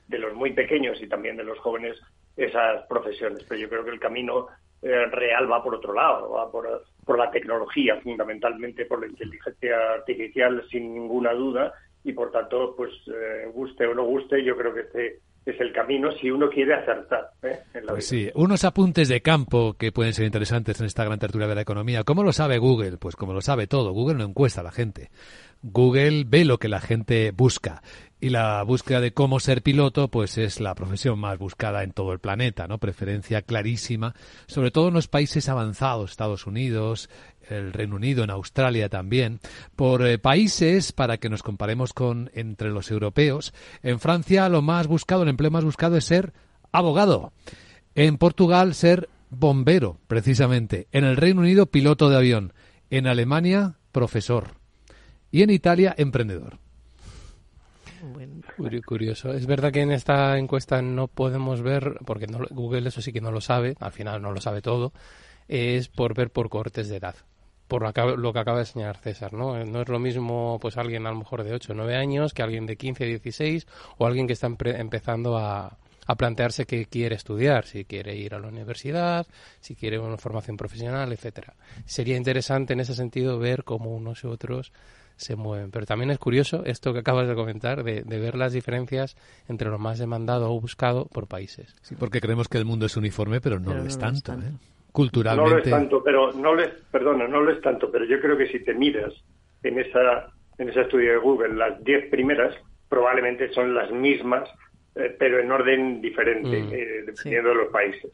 [0.07, 1.97] de, los muy pequeños y también de los jóvenes
[2.35, 3.45] esas profesiones.
[3.47, 4.47] Pero yo creo que el camino
[4.81, 9.93] eh, real va por otro lado, va por, por la tecnología, fundamentalmente por la inteligencia
[9.93, 14.73] artificial, sin ninguna duda, y por tanto, pues eh, guste o no guste, yo creo
[14.73, 15.19] que este
[15.51, 17.31] es el camino si uno quiere acertar.
[17.43, 17.59] ¿eh?
[17.87, 21.55] pues sí, unos apuntes de campo que pueden ser interesantes en esta gran tertulia de
[21.55, 22.03] la economía.
[22.03, 22.97] ¿Cómo lo sabe Google?
[22.97, 23.91] Pues como lo sabe todo.
[23.91, 25.09] Google no encuesta a la gente.
[25.61, 27.81] Google ve lo que la gente busca
[28.21, 32.13] y la búsqueda de cómo ser piloto pues es la profesión más buscada en todo
[32.13, 32.77] el planeta, ¿no?
[32.77, 34.13] Preferencia clarísima,
[34.47, 37.09] sobre todo en los países avanzados, Estados Unidos,
[37.49, 39.39] el Reino Unido, en Australia también,
[39.75, 43.53] por eh, países para que nos comparemos con entre los europeos.
[43.83, 46.33] En Francia lo más buscado, el empleo más buscado es ser
[46.73, 47.31] abogado.
[47.95, 50.87] En Portugal ser bombero, precisamente.
[50.91, 52.53] En el Reino Unido piloto de avión.
[52.89, 54.55] En Alemania profesor.
[55.31, 56.59] Y en Italia emprendedor.
[58.85, 59.31] Curioso.
[59.31, 63.31] Es verdad que en esta encuesta no podemos ver, porque Google eso sí que no
[63.31, 64.91] lo sabe, al final no lo sabe todo,
[65.47, 67.15] es por ver por cortes de edad
[67.69, 67.83] por
[68.17, 69.63] lo que acaba de señalar César, ¿no?
[69.63, 72.43] No es lo mismo pues alguien a lo mejor de 8 o 9 años que
[72.43, 75.77] alguien de 15, 16 o alguien que está empezando a,
[76.09, 79.27] a plantearse qué quiere estudiar, si quiere ir a la universidad,
[79.61, 81.53] si quiere una formación profesional, etcétera.
[81.85, 84.73] Sería interesante en ese sentido ver cómo unos y otros
[85.15, 85.69] se mueven.
[85.69, 89.15] Pero también es curioso esto que acabas de comentar, de, ver las diferencias
[89.47, 91.75] entre lo más demandado o buscado por países.
[91.83, 94.33] Sí, porque creemos que el mundo es uniforme, pero no, lo, es tanto.
[94.33, 94.53] ¿eh?
[94.99, 95.49] Culturalmente.
[95.49, 98.37] No lo es tanto, pero no les, perdona, no lo es tanto, pero yo creo
[98.37, 99.13] que si te miras
[99.63, 102.53] en esa en ese estudio de Google, las 10 primeras
[102.89, 104.49] probablemente son las mismas,
[104.95, 106.73] eh, pero en orden diferente, mm.
[106.73, 108.11] eh, dependiendo de los países.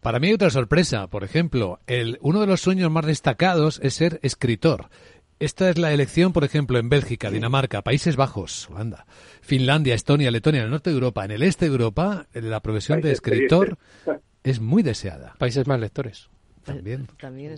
[0.00, 3.94] Para mí hay otra sorpresa, por ejemplo, el, uno de los sueños más destacados es
[3.94, 4.86] ser escritor.
[5.38, 9.06] Esta es la elección, por ejemplo, en Bélgica, Dinamarca, Países Bajos, Holanda,
[9.40, 11.24] Finlandia, Estonia, Letonia, en el norte de Europa.
[11.24, 13.78] En el este de Europa, la profesión de escritor
[14.44, 15.34] es muy deseada.
[15.38, 16.28] Países más lectores.
[16.64, 17.06] También.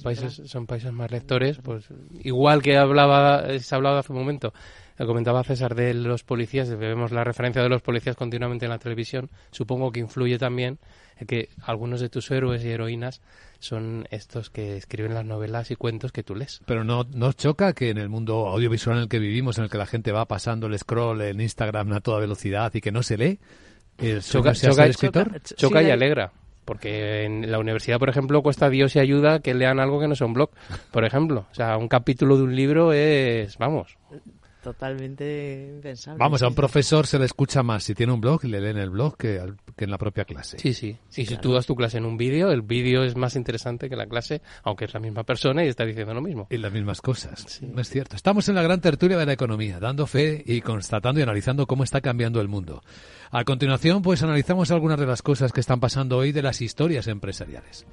[0.03, 1.85] países, son países más lectores, pues
[2.25, 4.53] igual que hablaba, se ha hablado hace un momento,
[4.99, 9.31] comentaba César de los policías, vemos la referencia de los policías continuamente en la televisión,
[9.53, 10.81] supongo que influye también
[11.29, 13.23] que algunos de tus héroes y heroínas
[13.61, 16.61] son estos que escriben las novelas y cuentos que tú lees.
[16.67, 19.71] Pero no nos choca que en el mundo audiovisual en el que vivimos, en el
[19.71, 23.05] que la gente va pasando el scroll en Instagram a toda velocidad y que no
[23.05, 23.39] se lee,
[23.99, 25.41] el choca, escritor?
[25.43, 26.33] choca y alegra.
[26.67, 30.17] Porque en la universidad, por ejemplo, cuesta Dios y ayuda que lean algo que no
[30.17, 30.51] sea un blog,
[30.91, 31.47] por ejemplo.
[31.51, 33.97] O sea, un capítulo de un libro es, vamos,
[34.67, 36.19] totalmente impensable.
[36.19, 38.79] Vamos, a un profesor se le escucha más si tiene un blog y le leen
[38.79, 40.59] el blog que, en la propia clase.
[40.59, 40.99] Sí, sí.
[41.17, 43.95] Y si tú das tu clase en un vídeo, el vídeo es más interesante que
[43.95, 46.49] la clase, aunque es la misma persona y está diciendo lo mismo.
[46.51, 47.61] Y las mismas cosas.
[47.63, 48.17] No es cierto.
[48.17, 51.85] Estamos en la gran tertulia de la economía, dando fe y constatando y analizando cómo
[51.85, 52.83] está cambiando el mundo.
[53.31, 57.07] A continuación, pues analizamos algunas de las cosas que están pasando hoy de las historias
[57.07, 57.87] empresariales.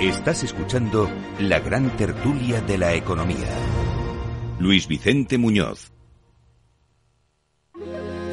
[0.00, 1.10] Estás escuchando
[1.40, 3.50] la gran tertulia de la economía.
[4.58, 5.92] Luis Vicente Muñoz.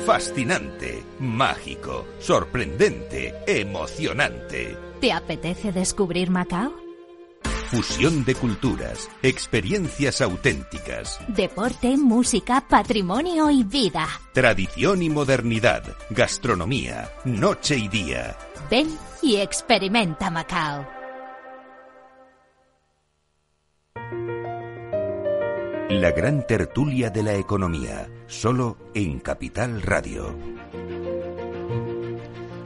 [0.05, 4.77] Fascinante, mágico, sorprendente, emocionante.
[5.01, 6.73] ¿Te apetece descubrir Macao?
[7.69, 11.19] Fusión de culturas, experiencias auténticas.
[11.27, 14.07] Deporte, música, patrimonio y vida.
[14.31, 18.37] Tradición y modernidad, gastronomía, noche y día.
[18.71, 18.87] Ven
[19.21, 20.96] y experimenta Macao.
[25.89, 30.35] La gran tertulia de la economía, solo en Capital Radio.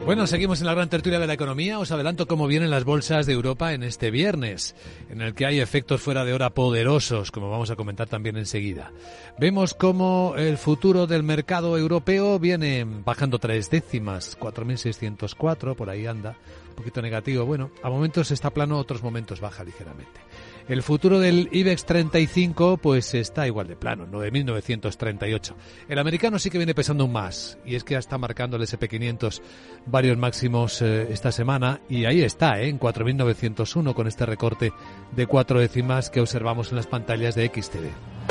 [0.06, 1.78] Bueno, seguimos en la gran tertulia de la economía.
[1.78, 4.76] Os adelanto cómo vienen las bolsas de Europa en este viernes,
[5.10, 8.92] en el que hay efectos fuera de hora poderosos, como vamos a comentar también enseguida.
[9.40, 16.36] Vemos cómo el futuro del mercado europeo viene bajando tres décimas, 4.604, por ahí anda,
[16.70, 17.46] un poquito negativo.
[17.46, 20.20] Bueno, a momentos está plano, otros momentos baja ligeramente.
[20.68, 25.54] El futuro del IBEX 35 pues está igual de plano, 9.938.
[25.90, 28.64] El americano sí que viene pesando un más y es que ya está marcando el
[28.64, 29.42] SP500
[29.86, 32.70] varios máximos eh, esta semana y ahí está, ¿eh?
[32.70, 34.72] en 4.901 con este recorte
[35.12, 38.31] de cuatro décimas que observamos en las pantallas de XTV.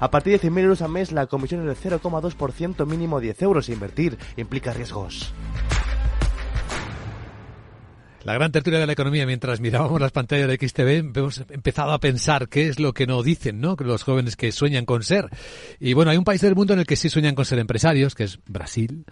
[0.00, 3.68] A partir de 100.000 euros al mes, la comisión es del 0,2% mínimo 10 euros.
[3.68, 5.32] Invertir implica riesgos.
[8.26, 12.00] La gran tertulia de la economía, mientras mirábamos las pantallas de XTV, hemos empezado a
[12.00, 13.76] pensar qué es lo que no dicen, ¿no?
[13.78, 15.28] Los jóvenes que sueñan con ser.
[15.78, 18.16] Y bueno, hay un país del mundo en el que sí sueñan con ser empresarios,
[18.16, 19.04] que es Brasil,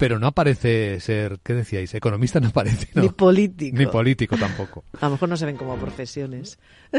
[0.00, 1.92] pero no aparece ser, ¿qué decíais?
[1.92, 3.02] Economista no aparece, ¿no?
[3.02, 3.76] Ni político.
[3.76, 4.82] Ni político tampoco.
[4.98, 6.58] A lo mejor no se ven como profesiones.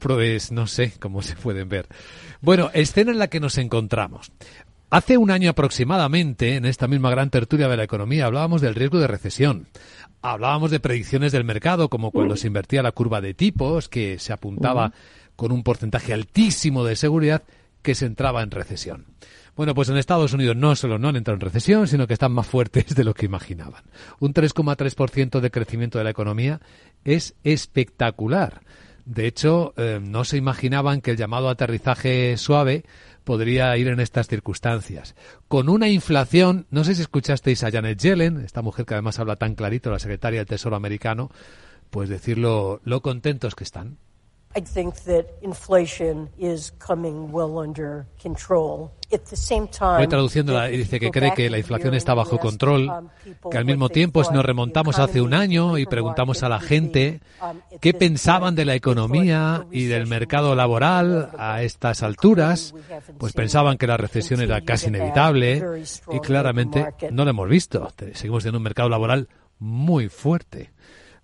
[0.00, 1.88] Pues no sé cómo se pueden ver.
[2.40, 4.30] Bueno, escena en la que nos encontramos.
[4.88, 9.00] Hace un año aproximadamente, en esta misma gran tertulia de la economía, hablábamos del riesgo
[9.00, 9.66] de recesión.
[10.22, 14.32] Hablábamos de predicciones del mercado, como cuando se invertía la curva de tipos, que se
[14.32, 14.92] apuntaba
[15.34, 17.42] con un porcentaje altísimo de seguridad
[17.86, 19.06] que se entraba en recesión.
[19.54, 22.32] Bueno, pues en Estados Unidos no solo no han entrado en recesión, sino que están
[22.32, 23.84] más fuertes de lo que imaginaban.
[24.18, 26.60] Un 3,3% de crecimiento de la economía
[27.04, 28.62] es espectacular.
[29.04, 32.84] De hecho, eh, no se imaginaban que el llamado aterrizaje suave
[33.22, 35.14] podría ir en estas circunstancias.
[35.46, 39.36] Con una inflación, no sé si escuchasteis a Janet Yellen, esta mujer que además habla
[39.36, 41.30] tan clarito, la secretaria del Tesoro americano,
[41.90, 43.98] pues decirlo lo contentos que están.
[44.56, 48.90] I think that inflation is coming well under control.
[49.12, 52.38] At the same time, Voy traduciéndola y dice que cree que la inflación está bajo
[52.38, 53.10] control,
[53.50, 57.20] que al mismo tiempo si nos remontamos hace un año y preguntamos a la gente
[57.80, 62.74] qué pensaban de la economía y del mercado laboral a estas alturas,
[63.18, 65.62] pues pensaban que la recesión era casi inevitable
[66.10, 67.92] y claramente no lo hemos visto.
[68.14, 69.28] Seguimos en un mercado laboral
[69.58, 70.72] muy fuerte.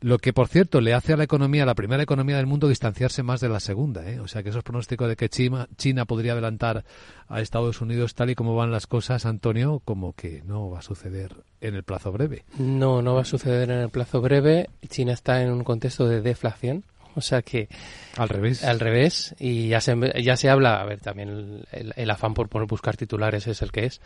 [0.02, 2.68] Lo que, por cierto, le hace a la economía, a la primera economía del mundo,
[2.68, 4.08] distanciarse más de la segunda.
[4.10, 4.18] ¿eh?
[4.18, 6.84] O sea que esos pronósticos de que China, China podría adelantar
[7.28, 10.82] a Estados Unidos tal y como van las cosas, Antonio, como que no va a
[10.82, 12.44] suceder en el plazo breve.
[12.58, 14.68] No, no va a suceder en el plazo breve.
[14.88, 16.84] China está en un contexto de deflación.
[17.14, 17.68] O sea que
[18.16, 21.92] al revés, al revés y ya se ya se habla, a ver, también el, el,
[21.94, 24.00] el afán por, por buscar titulares es el que es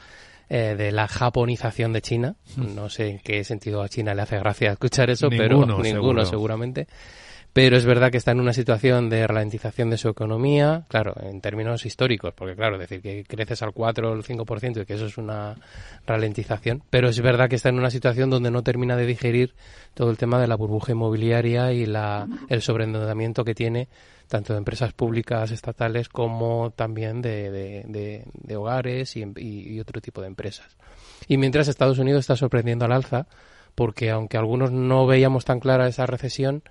[0.49, 2.35] eh, de la japonización de China.
[2.57, 5.85] No sé en qué sentido a China le hace gracia escuchar eso, Ninguno, pero ninguno
[5.85, 6.27] seguro.
[6.27, 6.87] seguramente.
[7.57, 11.41] Pero es verdad que está en una situación de ralentización de su economía, claro, en
[11.41, 15.07] términos históricos, porque claro, decir que creces al 4 o el 5% y que eso
[15.07, 15.55] es una
[16.07, 19.55] ralentización, pero es verdad que está en una situación donde no termina de digerir
[19.95, 23.89] todo el tema de la burbuja inmobiliaria y la, el sobreendeudamiento que tiene
[24.29, 30.77] tanto de empresas públicas estatales como también de, hogares y, y, otro tipo de empresas.
[31.27, 33.29] Y mientras Estados Unidos está sorprendiendo al alza,
[33.75, 36.63] porque aunque algunos no veíamos tan clara esa recesión,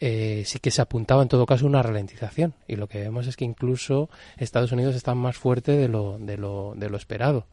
[0.00, 2.54] eh, sí que se apuntaba en todo caso una ralentización.
[2.66, 6.36] Y lo que vemos es que incluso Estados Unidos está más fuerte de lo, de
[6.36, 7.46] lo, de lo esperado.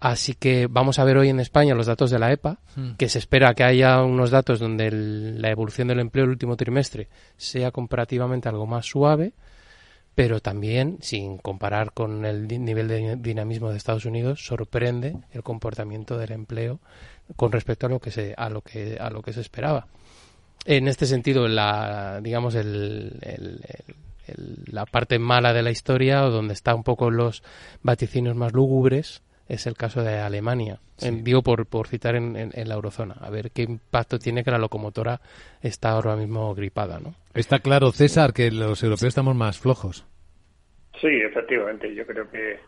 [0.00, 2.92] Así que vamos a ver hoy en España los datos de la EPA, mm.
[2.92, 6.56] que se espera que haya unos datos donde el, la evolución del empleo el último
[6.56, 9.32] trimestre sea comparativamente algo más suave,
[10.14, 16.18] pero también, sin comparar con el nivel de dinamismo de Estados Unidos, sorprende el comportamiento
[16.18, 16.80] del empleo
[17.36, 19.88] con respecto a lo que se, a lo que, a lo que se esperaba.
[20.64, 23.60] En este sentido, la, digamos, el, el,
[24.26, 27.42] el, la parte mala de la historia, o donde está un poco los
[27.82, 30.78] vaticinios más lúgubres, es el caso de Alemania.
[30.96, 31.08] Sí.
[31.08, 33.14] En, digo por, por citar en, en, en, la eurozona.
[33.20, 35.20] A ver qué impacto tiene que la locomotora
[35.60, 37.14] está ahora mismo gripada, ¿no?
[37.34, 40.06] Está claro, César, que los europeos estamos más flojos.
[41.00, 41.94] Sí, efectivamente.
[41.94, 42.60] Yo creo que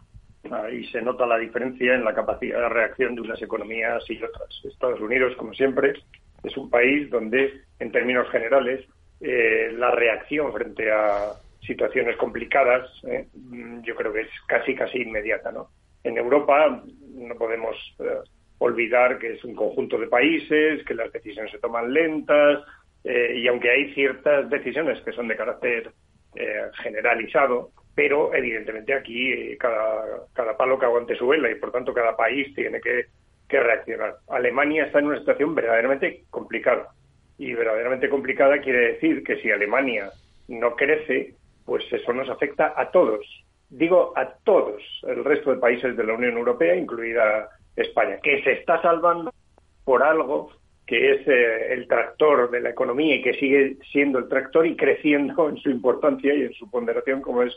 [0.50, 4.48] ahí se nota la diferencia en la capacidad de reacción de unas economías y otras.
[4.64, 5.94] Estados Unidos, como siempre,
[6.46, 8.86] es un país donde, en términos generales,
[9.20, 11.32] eh, la reacción frente a
[11.66, 13.26] situaciones complicadas, eh,
[13.82, 15.68] yo creo que es casi, casi inmediata, ¿no?
[16.04, 16.82] En Europa
[17.14, 18.04] no podemos eh,
[18.58, 22.62] olvidar que es un conjunto de países, que las decisiones se toman lentas
[23.02, 25.90] eh, y aunque hay ciertas decisiones que son de carácter
[26.82, 32.14] generalizado, pero evidentemente aquí cada, cada palo que aguante su vela y por tanto cada
[32.14, 33.06] país tiene que,
[33.48, 34.16] que reaccionar.
[34.28, 36.88] Alemania está en una situación verdaderamente complicada
[37.38, 40.10] y verdaderamente complicada quiere decir que si Alemania
[40.48, 41.34] no crece,
[41.64, 43.20] pues eso nos afecta a todos,
[43.68, 48.52] digo a todos el resto de países de la Unión Europea, incluida España, que se
[48.52, 49.32] está salvando
[49.84, 50.50] por algo
[50.86, 54.76] que es eh, el tractor de la economía y que sigue siendo el tractor y
[54.76, 57.52] creciendo en su importancia y en su ponderación como es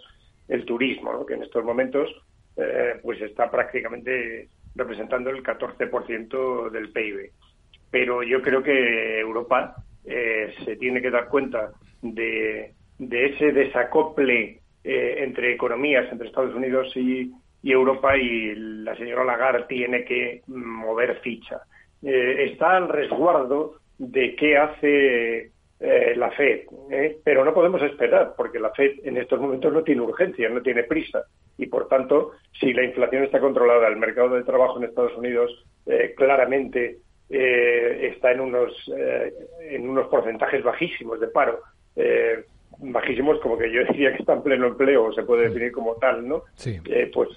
[0.47, 1.25] el turismo, ¿no?
[1.25, 2.09] que en estos momentos
[2.57, 7.31] eh, pues está prácticamente representando el 14% del PIB.
[7.91, 15.15] Pero yo creo que Europa eh, se tiene que dar cuenta de, ese desacople eh,
[15.19, 21.19] entre economías, entre Estados Unidos y, y, Europa, y la señora Lagarde tiene que mover
[21.21, 21.61] ficha.
[22.01, 25.51] Eh, está al resguardo de qué hace
[25.81, 27.19] eh, la Fed, ¿eh?
[27.23, 30.83] pero no podemos esperar porque la Fed en estos momentos no tiene urgencia, no tiene
[30.83, 31.23] prisa
[31.57, 35.65] y por tanto, si la inflación está controlada, el mercado de trabajo en Estados Unidos
[35.85, 36.97] eh, claramente
[37.29, 38.91] está en unos
[39.61, 41.59] en unos porcentajes bajísimos de paro,
[42.79, 45.93] bajísimos como que yo diría que está en pleno empleo, o se puede definir como
[45.95, 46.43] tal, ¿no?
[47.13, 47.29] pues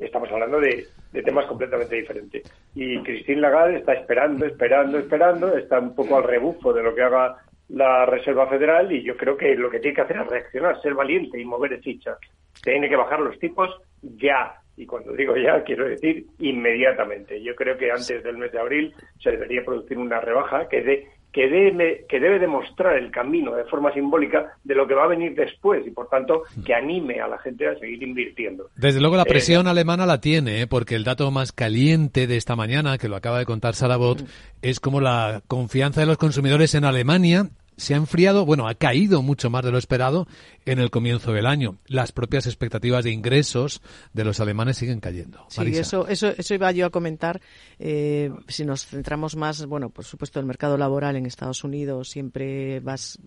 [0.00, 2.42] estamos hablando de, de temas completamente diferentes.
[2.74, 7.02] Y Christine Lagarde está esperando, esperando, esperando, está un poco al rebufo de lo que
[7.02, 7.36] haga
[7.72, 10.94] la Reserva Federal y yo creo que lo que tiene que hacer es reaccionar, ser
[10.94, 12.16] valiente y mover el ficha.
[12.62, 13.70] Tiene que bajar los tipos
[14.02, 14.54] ya.
[14.76, 17.42] Y cuando digo ya, quiero decir inmediatamente.
[17.42, 21.08] Yo creo que antes del mes de abril se debería producir una rebaja que de,
[21.32, 25.08] que debe, que debe demostrar el camino de forma simbólica de lo que va a
[25.08, 28.70] venir después y, por tanto, que anime a la gente a seguir invirtiendo.
[28.76, 30.66] Desde luego la eh, presión alemana la tiene, ¿eh?
[30.66, 34.18] porque el dato más caliente de esta mañana, que lo acaba de contar Sarabot,
[34.62, 37.50] es como la confianza de los consumidores en Alemania
[37.80, 40.26] se ha enfriado, bueno, ha caído mucho más de lo esperado
[40.66, 41.78] en el comienzo del año.
[41.86, 43.80] Las propias expectativas de ingresos
[44.12, 45.46] de los alemanes siguen cayendo.
[45.48, 47.40] Sí, eso, eso, eso iba yo a comentar.
[47.78, 52.80] Eh, si nos centramos más, bueno, por supuesto, el mercado laboral en Estados Unidos siempre
[52.80, 53.18] vas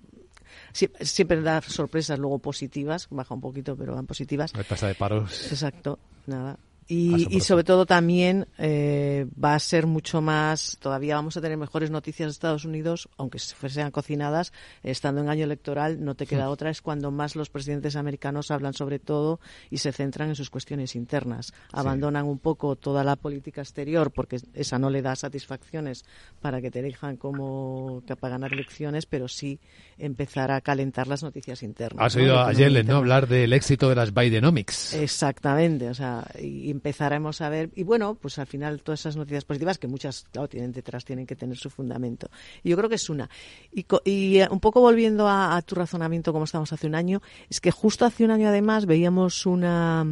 [0.72, 4.56] siempre da sorpresas luego positivas, baja un poquito, pero van positivas.
[4.56, 5.52] La tasa de paros.
[5.52, 5.98] Exacto,
[6.28, 6.60] nada.
[6.88, 11.92] Y, sobre todo también eh, va a ser mucho más, todavía vamos a tener mejores
[11.92, 14.54] noticias de Estados Unidos, aunque sean cocinadas,
[14.84, 18.74] estando en año electoral, no te queda otra, es cuando más los presidentes americanos hablan
[18.74, 21.54] sobre todo y se centran en sus cuestiones internas.
[21.72, 26.06] Abandonan un poco toda la política exterior, porque esa no le da satisfacciones
[26.42, 29.60] para que te elijan como para ganar elecciones, pero sí
[29.98, 32.06] empezar a calentar las noticias internas.
[32.06, 32.98] Has oído a Yellen, ¿no?
[32.98, 34.94] Hablar del éxito de las Bidenomics.
[34.94, 39.46] Exactamente, o sea, y empezaremos a ver, y bueno, pues al final todas esas noticias
[39.46, 42.30] positivas, que muchas, claro, tienen detrás, tienen que tener su fundamento.
[42.64, 43.30] Y yo creo que es una.
[43.72, 47.62] Y, y eh, un poco volviendo a, tu razonamiento, como estamos hace un año, es
[47.62, 50.06] que justo hace un año además veíamos una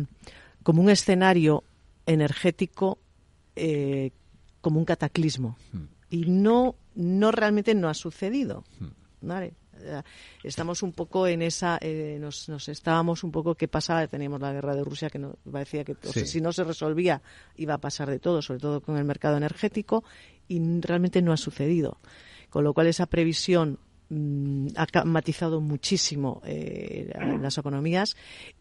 [0.63, 1.63] como un escenario
[2.05, 2.99] energético
[3.55, 4.11] eh,
[4.61, 5.57] como un cataclismo.
[5.73, 5.85] Hmm.
[6.09, 8.63] Y no, no realmente no ha sucedido.
[8.79, 8.89] Hmm.
[9.21, 9.53] ¿vale?
[9.83, 10.01] Eh,
[10.43, 14.07] estamos un poco en esa, eh, nos, nos, estábamos un poco, ¿qué pasaba?
[14.07, 17.21] Teníamos la guerra de Rusia que nos parecía que si no se resolvía
[17.55, 20.03] iba a pasar de todo, sobre todo con el mercado energético,
[20.47, 21.99] y realmente no ha sucedido.
[22.49, 23.79] Con lo cual esa previsión
[24.13, 28.17] Mm, ha matizado muchísimo eh, las economías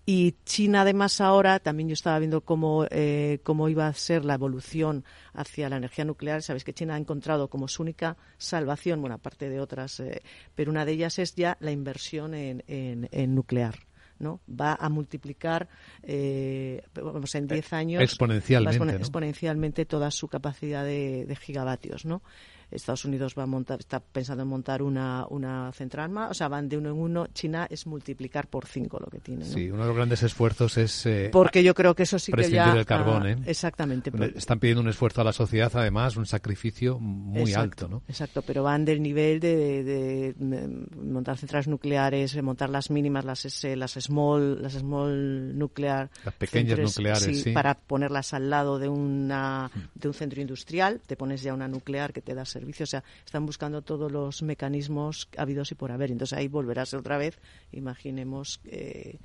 [0.07, 4.35] y China además ahora también yo estaba viendo cómo, eh, cómo iba a ser la
[4.35, 6.43] evolución hacia la energía nuclear.
[6.43, 10.23] Sabéis que China ha encontrado como su única salvación, bueno, aparte de otras, eh,
[10.55, 13.75] pero una de ellas es ya la inversión en, en, nuclear.
[14.21, 14.41] ¿no?
[14.49, 15.69] Va a multiplicar
[16.05, 22.05] eh, vamos, en 10 años exponencialmente, exponencialmente toda su capacidad de, de gigavatios.
[22.05, 22.23] ¿no?
[22.71, 26.49] Estados Unidos va a montar, está pensando en montar una, una central más, o sea,
[26.49, 27.27] van de uno en uno.
[27.29, 29.45] China es multiplicar por cinco lo que tiene.
[29.45, 31.07] Sí, uno de los grandes esfuerzos es.
[31.07, 32.75] Eh, Porque yo creo que eso sí que ya.
[32.75, 33.37] del carbón, ¿eh?
[33.47, 34.11] Exactamente.
[34.37, 38.03] Están pidiendo un esfuerzo a la sociedad, además, un sacrificio muy alto, ¿no?
[38.09, 43.41] Exacto, pero van del nivel de, de, montar centrales nucleares, de montar las mínimas, las
[43.65, 46.11] las small, las small nuclear.
[46.25, 51.17] Las pequeñas nucleares, sí, Para ponerlas al lado de, una, de un centro industrial, te
[51.17, 55.73] pones ya una nuclear que te da o sea, están buscando todos los mecanismos habidos
[55.73, 56.11] y por haber.
[56.11, 57.39] Entonces ahí volverá a ser otra vez,
[57.73, 59.19] imaginemos, eh,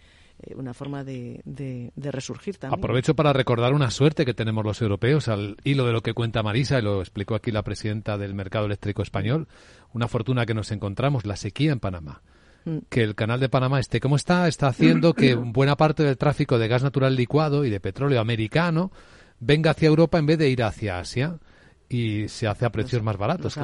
[0.44, 1.42] eh, una forma de,
[1.96, 2.80] resurgir también.
[2.80, 6.44] Aprovecho para recordar una suerte que tenemos los europeos al hilo de lo que cuenta
[6.44, 9.48] Marisa, y lo explicó aquí la presidenta del mercado eléctrico español,
[9.94, 12.22] una fortuna que nos encontramos, la sequía en Panamá
[12.66, 12.78] mm.
[12.90, 16.60] que el canal de Panamá esté como está, está haciendo que buena parte del tráfico
[16.60, 18.92] de gas natural licuado y de petróleo americano
[19.40, 21.40] venga hacia Europa en vez de ir hacia Asia
[21.90, 23.58] y se hace a precios más baratos.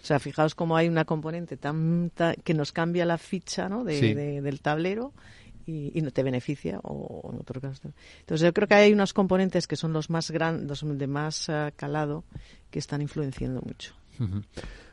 [0.00, 2.10] O sea, fijaos cómo hay una componente tan,
[2.44, 3.84] que nos cambia la ficha ¿no?
[3.84, 5.12] de, del tablero
[5.66, 7.92] y, no te beneficia o en otro caso.
[8.20, 11.48] Entonces yo creo que hay unos componentes que son los más grandes, los de más
[11.48, 12.24] eh, calado,
[12.70, 13.94] que están influenciando mucho.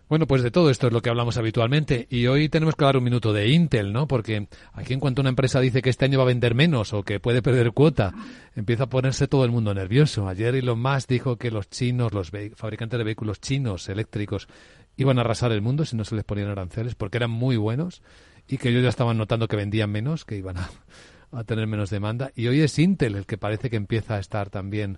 [0.09, 2.97] Bueno, pues de todo esto es lo que hablamos habitualmente y hoy tenemos que dar
[2.97, 4.07] un minuto de Intel, ¿no?
[4.07, 7.03] Porque aquí en cuanto una empresa dice que este año va a vender menos o
[7.03, 8.15] que puede perder cuota,
[8.55, 10.27] empieza a ponerse todo el mundo nervioso.
[10.27, 14.47] Ayer Elon Musk dijo que los chinos, los fabricantes de vehículos chinos eléctricos
[14.97, 18.01] iban a arrasar el mundo si no se les ponían aranceles porque eran muy buenos
[18.47, 20.71] y que ellos ya estaban notando que vendían menos, que iban a,
[21.31, 22.31] a tener menos demanda.
[22.35, 24.97] Y hoy es Intel el que parece que empieza a estar también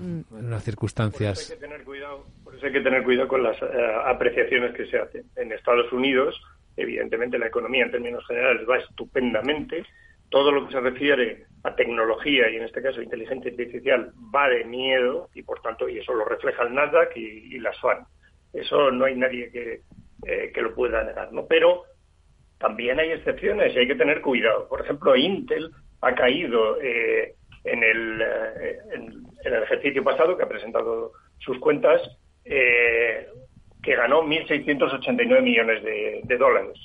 [0.00, 1.38] en unas circunstancias.
[1.38, 3.66] Por eso hay que tener cuidado, por eso hay que tener cuidado con las eh,
[4.06, 5.24] apreciaciones que se hacen.
[5.36, 6.34] En Estados Unidos,
[6.78, 9.84] evidentemente, la economía en términos generales va estupendamente.
[10.30, 14.64] Todo lo que se refiere a tecnología y en este caso inteligencia artificial va de
[14.64, 18.06] miedo y por tanto y eso lo refleja el Nasdaq y, las FAN.
[18.54, 19.82] Eso no hay nadie que,
[20.26, 21.44] eh, que lo pueda negar, ¿no?
[21.46, 21.84] Pero
[22.58, 24.66] también hay excepciones y hay que tener cuidado.
[24.68, 25.70] Por ejemplo, Intel
[26.00, 27.34] ha caído eh,
[27.64, 32.00] en, el, eh, en, el ejercicio pasado, que ha presentado sus cuentas,
[32.48, 36.78] que ganó 1.689 millones de, dólares,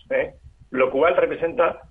[0.71, 1.81] lo cual representa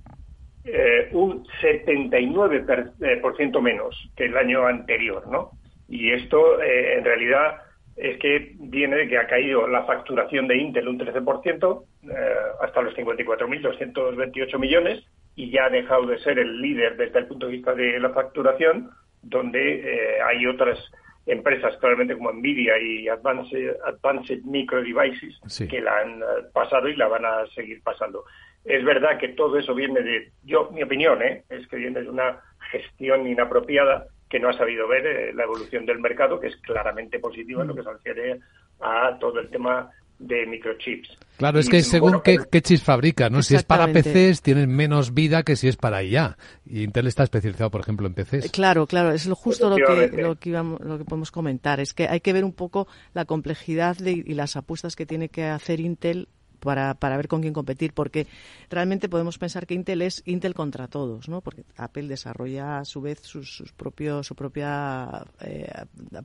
[1.12, 5.50] un 79% menos que el año anterior, ¿no?
[5.88, 7.62] Y esto, en realidad,
[7.96, 12.14] es que viene de que ha caído la facturación de Intel un 13% eh,
[12.60, 15.04] hasta los 54.228 millones
[15.36, 18.10] y ya ha dejado de ser el líder desde el punto de vista de la
[18.10, 18.90] facturación,
[19.22, 20.78] donde eh, hay otras
[21.26, 26.96] empresas, claramente como Nvidia y Advanced, Advanced Micro Devices, que la han eh, pasado y
[26.96, 28.24] la van a seguir pasando.
[28.64, 32.40] Es verdad que todo eso viene de, yo, mi opinión, es que viene de una
[32.70, 37.18] gestión inapropiada que no ha sabido ver eh, la evolución del mercado, que es claramente
[37.18, 38.40] positiva en lo que se refiere
[38.80, 39.90] a todo el tema
[40.22, 41.18] de microchips.
[41.36, 43.42] Claro, es que según qué, chips fabrica, ¿no?
[43.42, 46.36] Si es para PCs, tienen menos vida que si es para IA.
[46.64, 48.50] Y Intel está especializado, por ejemplo, en PCs.
[48.52, 51.80] Claro, claro, es lo justo lo que, lo que, lo que podemos comentar.
[51.80, 55.44] Es que hay que ver un poco la complejidad y las apuestas que tiene que
[55.44, 56.28] hacer Intel
[56.62, 58.26] para, para ver con quién competir, porque
[58.70, 61.40] realmente podemos pensar que Intel es Intel contra todos, ¿no?
[61.40, 65.70] Porque Apple desarrolla a su vez sus, sus propios su propia eh,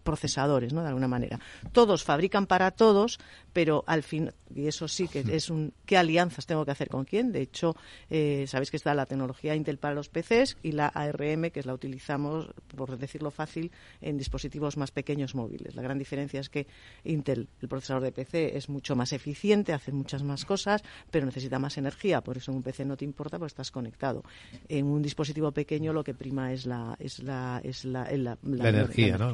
[0.03, 0.81] procesadores, ¿no?
[0.81, 1.39] De alguna manera.
[1.71, 3.19] Todos fabrican para todos,
[3.53, 7.05] pero al fin y eso sí que es un qué alianzas tengo que hacer con
[7.05, 7.31] quién.
[7.31, 7.75] De hecho,
[8.09, 11.73] eh, sabéis que está la tecnología Intel para los PCs y la ARM que la
[11.73, 13.71] utilizamos, por decirlo fácil,
[14.01, 15.75] en dispositivos más pequeños móviles.
[15.75, 16.67] La gran diferencia es que
[17.03, 21.59] Intel, el procesador de PC, es mucho más eficiente, hace muchas más cosas, pero necesita
[21.59, 22.21] más energía.
[22.21, 24.23] Por eso en un PC no te importa porque estás conectado.
[24.67, 29.31] En un dispositivo pequeño lo que prima es la es la es la, energía, ¿no?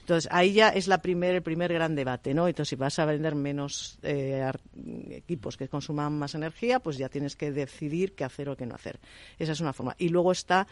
[0.00, 2.48] Entonces ahí ya es la primer, el primer gran debate, ¿no?
[2.48, 4.50] Entonces si vas a vender menos eh,
[5.10, 8.74] equipos que consuman más energía, pues ya tienes que decidir qué hacer o qué no
[8.74, 8.98] hacer.
[9.38, 9.94] Esa es una forma.
[9.98, 10.66] Y luego está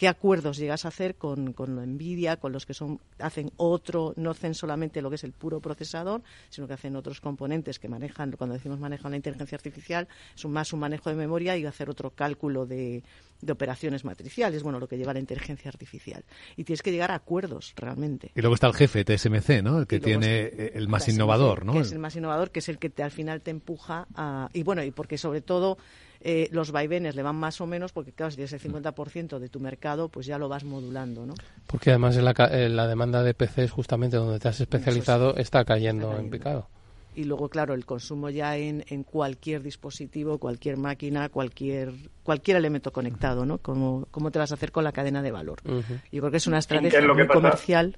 [0.00, 4.30] qué acuerdos llegas a hacer con, con Nvidia, con los que son, hacen otro, no
[4.30, 8.32] hacen solamente lo que es el puro procesador, sino que hacen otros componentes que manejan,
[8.32, 12.12] cuando decimos manejan la inteligencia artificial, es más un manejo de memoria y hacer otro
[12.12, 13.02] cálculo de,
[13.42, 16.24] de operaciones matriciales, bueno, lo que lleva la inteligencia artificial.
[16.56, 18.32] Y tienes que llegar a acuerdos realmente.
[18.34, 19.80] Y luego está el jefe, TSMC, ¿no?
[19.80, 21.74] El que tiene el más innovador, ¿no?
[21.74, 24.48] Que es el más innovador, que es el que te, al final te empuja a...
[24.54, 25.76] Y bueno, y porque sobre todo
[26.22, 29.48] eh, los vaivenes le van más o menos, porque claro, si tienes el 50% de
[29.48, 31.34] tu mercado, pues ya lo vas modulando, ¿no?
[31.66, 36.18] Porque además en la, la demanda de PCs, justamente donde te has especializado, está cayendo,
[36.18, 36.68] en picado.
[37.14, 41.92] Y luego claro el consumo ya en, en, cualquier dispositivo cualquier máquina cualquier
[42.22, 45.58] cualquier elemento conectado no cómo, cómo te vas a hacer con la cadena de valor
[45.64, 47.96] yo creo que es una estrategia muy comercial.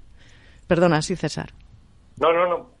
[0.65, 1.51] Perdona sí César.
[2.19, 2.71] No no no.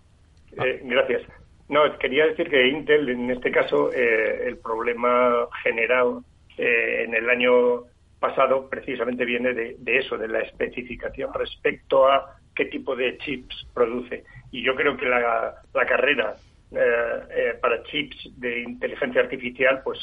[0.53, 1.21] Eh, gracias
[1.69, 6.23] no, quería decir que Intel, en este caso, eh, el problema generado
[6.57, 7.83] eh, en el año
[8.19, 14.23] pasado precisamente viene de, eso, de la especificación respecto a qué tipo de chips produce.
[14.51, 15.55] Y yo creo que la,
[15.87, 16.35] carrera
[16.71, 19.99] eh, para chips de inteligencia artificial, pues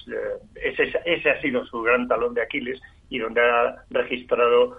[0.56, 4.78] ese, ese, ha sido su gran talón de Aquiles y donde ha registrado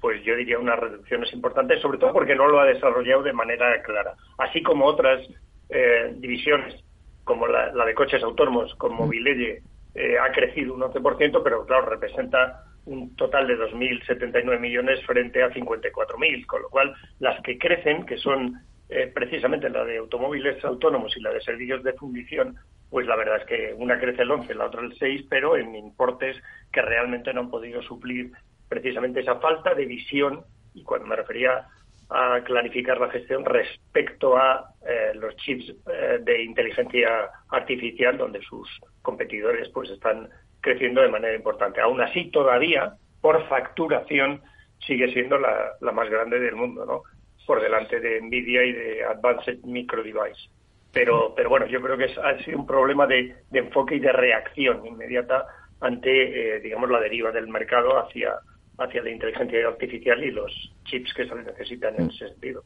[0.00, 3.82] pues yo diría unas reducciones importantes, sobre todo porque no lo ha desarrollado de manera
[3.82, 4.14] clara.
[4.38, 5.20] Así como otras
[5.68, 6.82] eh, divisiones,
[7.24, 9.62] como la, de coches autónomos, como Mobileye,
[9.94, 15.50] eh, ha crecido un 11%, pero claro, representa un total de 2.079 millones frente a
[15.50, 21.16] 54.000, con lo cual las que crecen, que son eh, precisamente la de automóviles autónomos
[21.16, 22.56] y la de servicios de fundición,
[22.90, 25.74] pues la verdad es que una crece el 11, la otra el 6, pero en
[25.74, 26.36] importes
[26.72, 28.32] que realmente no han podido suplir
[28.74, 30.42] precisamente esa falta de visión,
[30.74, 31.68] y cuando me refería
[32.10, 38.68] a clarificar la gestión respecto a eh, los chips eh, de inteligencia artificial, donde sus
[39.00, 40.28] competidores pues están
[40.60, 41.80] creciendo de manera importante.
[41.80, 44.42] Aún así, todavía, por facturación,
[44.86, 47.02] sigue siendo la, la más grande del mundo, ¿no?
[47.46, 50.50] Por delante de Nvidia y de Advanced Micro Device.
[50.92, 54.12] Pero, pero bueno, yo creo que ha sido un problema de, de enfoque y de
[54.12, 55.46] reacción inmediata
[55.80, 58.34] ante, eh, digamos, la deriva del mercado hacia
[58.78, 62.64] hacia la inteligencia artificial y los chips que se necesitan en ese sentido.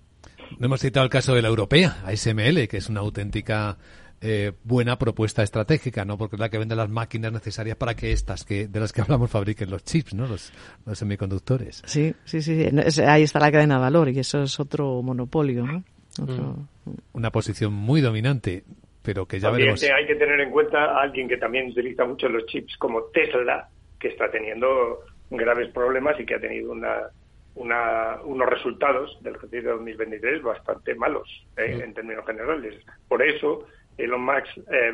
[0.58, 3.76] No hemos citado el caso de la europea, ASML, que es una auténtica
[4.20, 6.18] eh, buena propuesta estratégica, ¿no?
[6.18, 9.02] Porque es la que vende las máquinas necesarias para que estas, que de las que
[9.02, 10.26] hablamos, fabriquen los chips, ¿no?
[10.26, 10.52] Los,
[10.92, 11.82] semiconductores.
[11.86, 12.66] Sí, sí, sí.
[13.06, 15.84] Ahí está la cadena de valor y eso es otro monopolio, ¿no?
[16.18, 16.66] Mm.
[17.12, 18.64] Una posición muy dominante,
[19.02, 19.82] pero que ya también veremos.
[19.96, 23.68] Hay que tener en cuenta a alguien que también utiliza mucho los chips, como Tesla,
[24.00, 25.00] que está teniendo
[25.30, 27.10] graves problemas y que ha tenido una,
[27.54, 31.80] unos resultados del ejercicio de 2023 bastante malos ¿eh?
[31.82, 32.84] en términos generales.
[33.08, 33.66] Por eso
[33.96, 34.92] Elon Musk eh,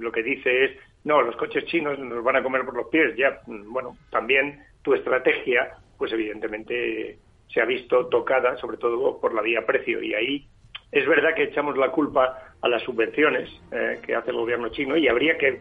[0.00, 0.70] lo que dice es,
[1.04, 3.16] no, los coches chinos nos van a comer por los pies.
[3.16, 7.18] Ya, bueno, también tu estrategia, pues evidentemente
[7.52, 10.02] se ha visto tocada, sobre todo por la vía precio.
[10.02, 10.46] Y ahí
[10.90, 14.96] es verdad que echamos la culpa a las subvenciones eh, que hace el gobierno chino
[14.96, 15.60] y habría que,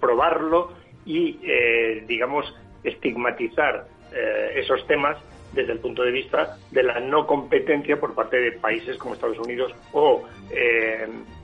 [0.00, 0.72] probarlo
[1.04, 2.46] y, eh, digamos,
[2.84, 5.16] estigmatizar eh, esos temas
[5.52, 9.38] desde el punto de vista de la no competencia por parte de países como Estados
[9.38, 10.22] Unidos o,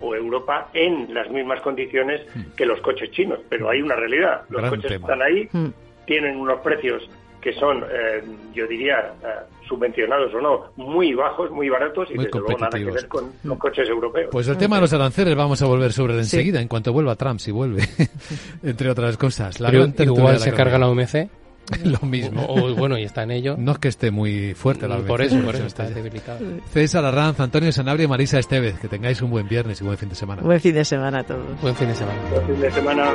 [0.00, 2.54] o Europa en las mismas condiciones hmm.
[2.56, 3.40] que los coches chinos.
[3.48, 4.42] Pero hay una realidad.
[4.48, 5.70] Los coches están ahí, hmm.
[6.06, 7.08] tienen unos precios
[7.46, 9.26] que son, eh, yo diría, eh,
[9.68, 13.30] subvencionados o no, muy bajos, muy baratos y muy desde luego nada que ver con
[13.44, 14.30] los coches europeos.
[14.32, 17.14] Pues el tema de los aranceles vamos a volver sobre él enseguida, en cuanto vuelva
[17.14, 17.84] Trump, si vuelve,
[18.64, 19.60] entre otras cosas.
[19.60, 21.28] La igual se carga la OMC.
[21.84, 22.46] Lo mismo.
[22.48, 23.54] O, bueno, y está en ello.
[23.56, 25.06] No es que esté muy fuerte la OMC.
[25.06, 26.40] Por eso, por eso está debilitado.
[26.70, 28.80] César Arranz, Antonio Sanabria y Marisa Estevez.
[28.80, 30.42] Que tengáis un buen viernes y buen fin de semana.
[30.42, 31.60] Buen fin de semana a todos.
[31.62, 32.18] Buen fin de semana.
[32.30, 33.14] Buen fin de semana.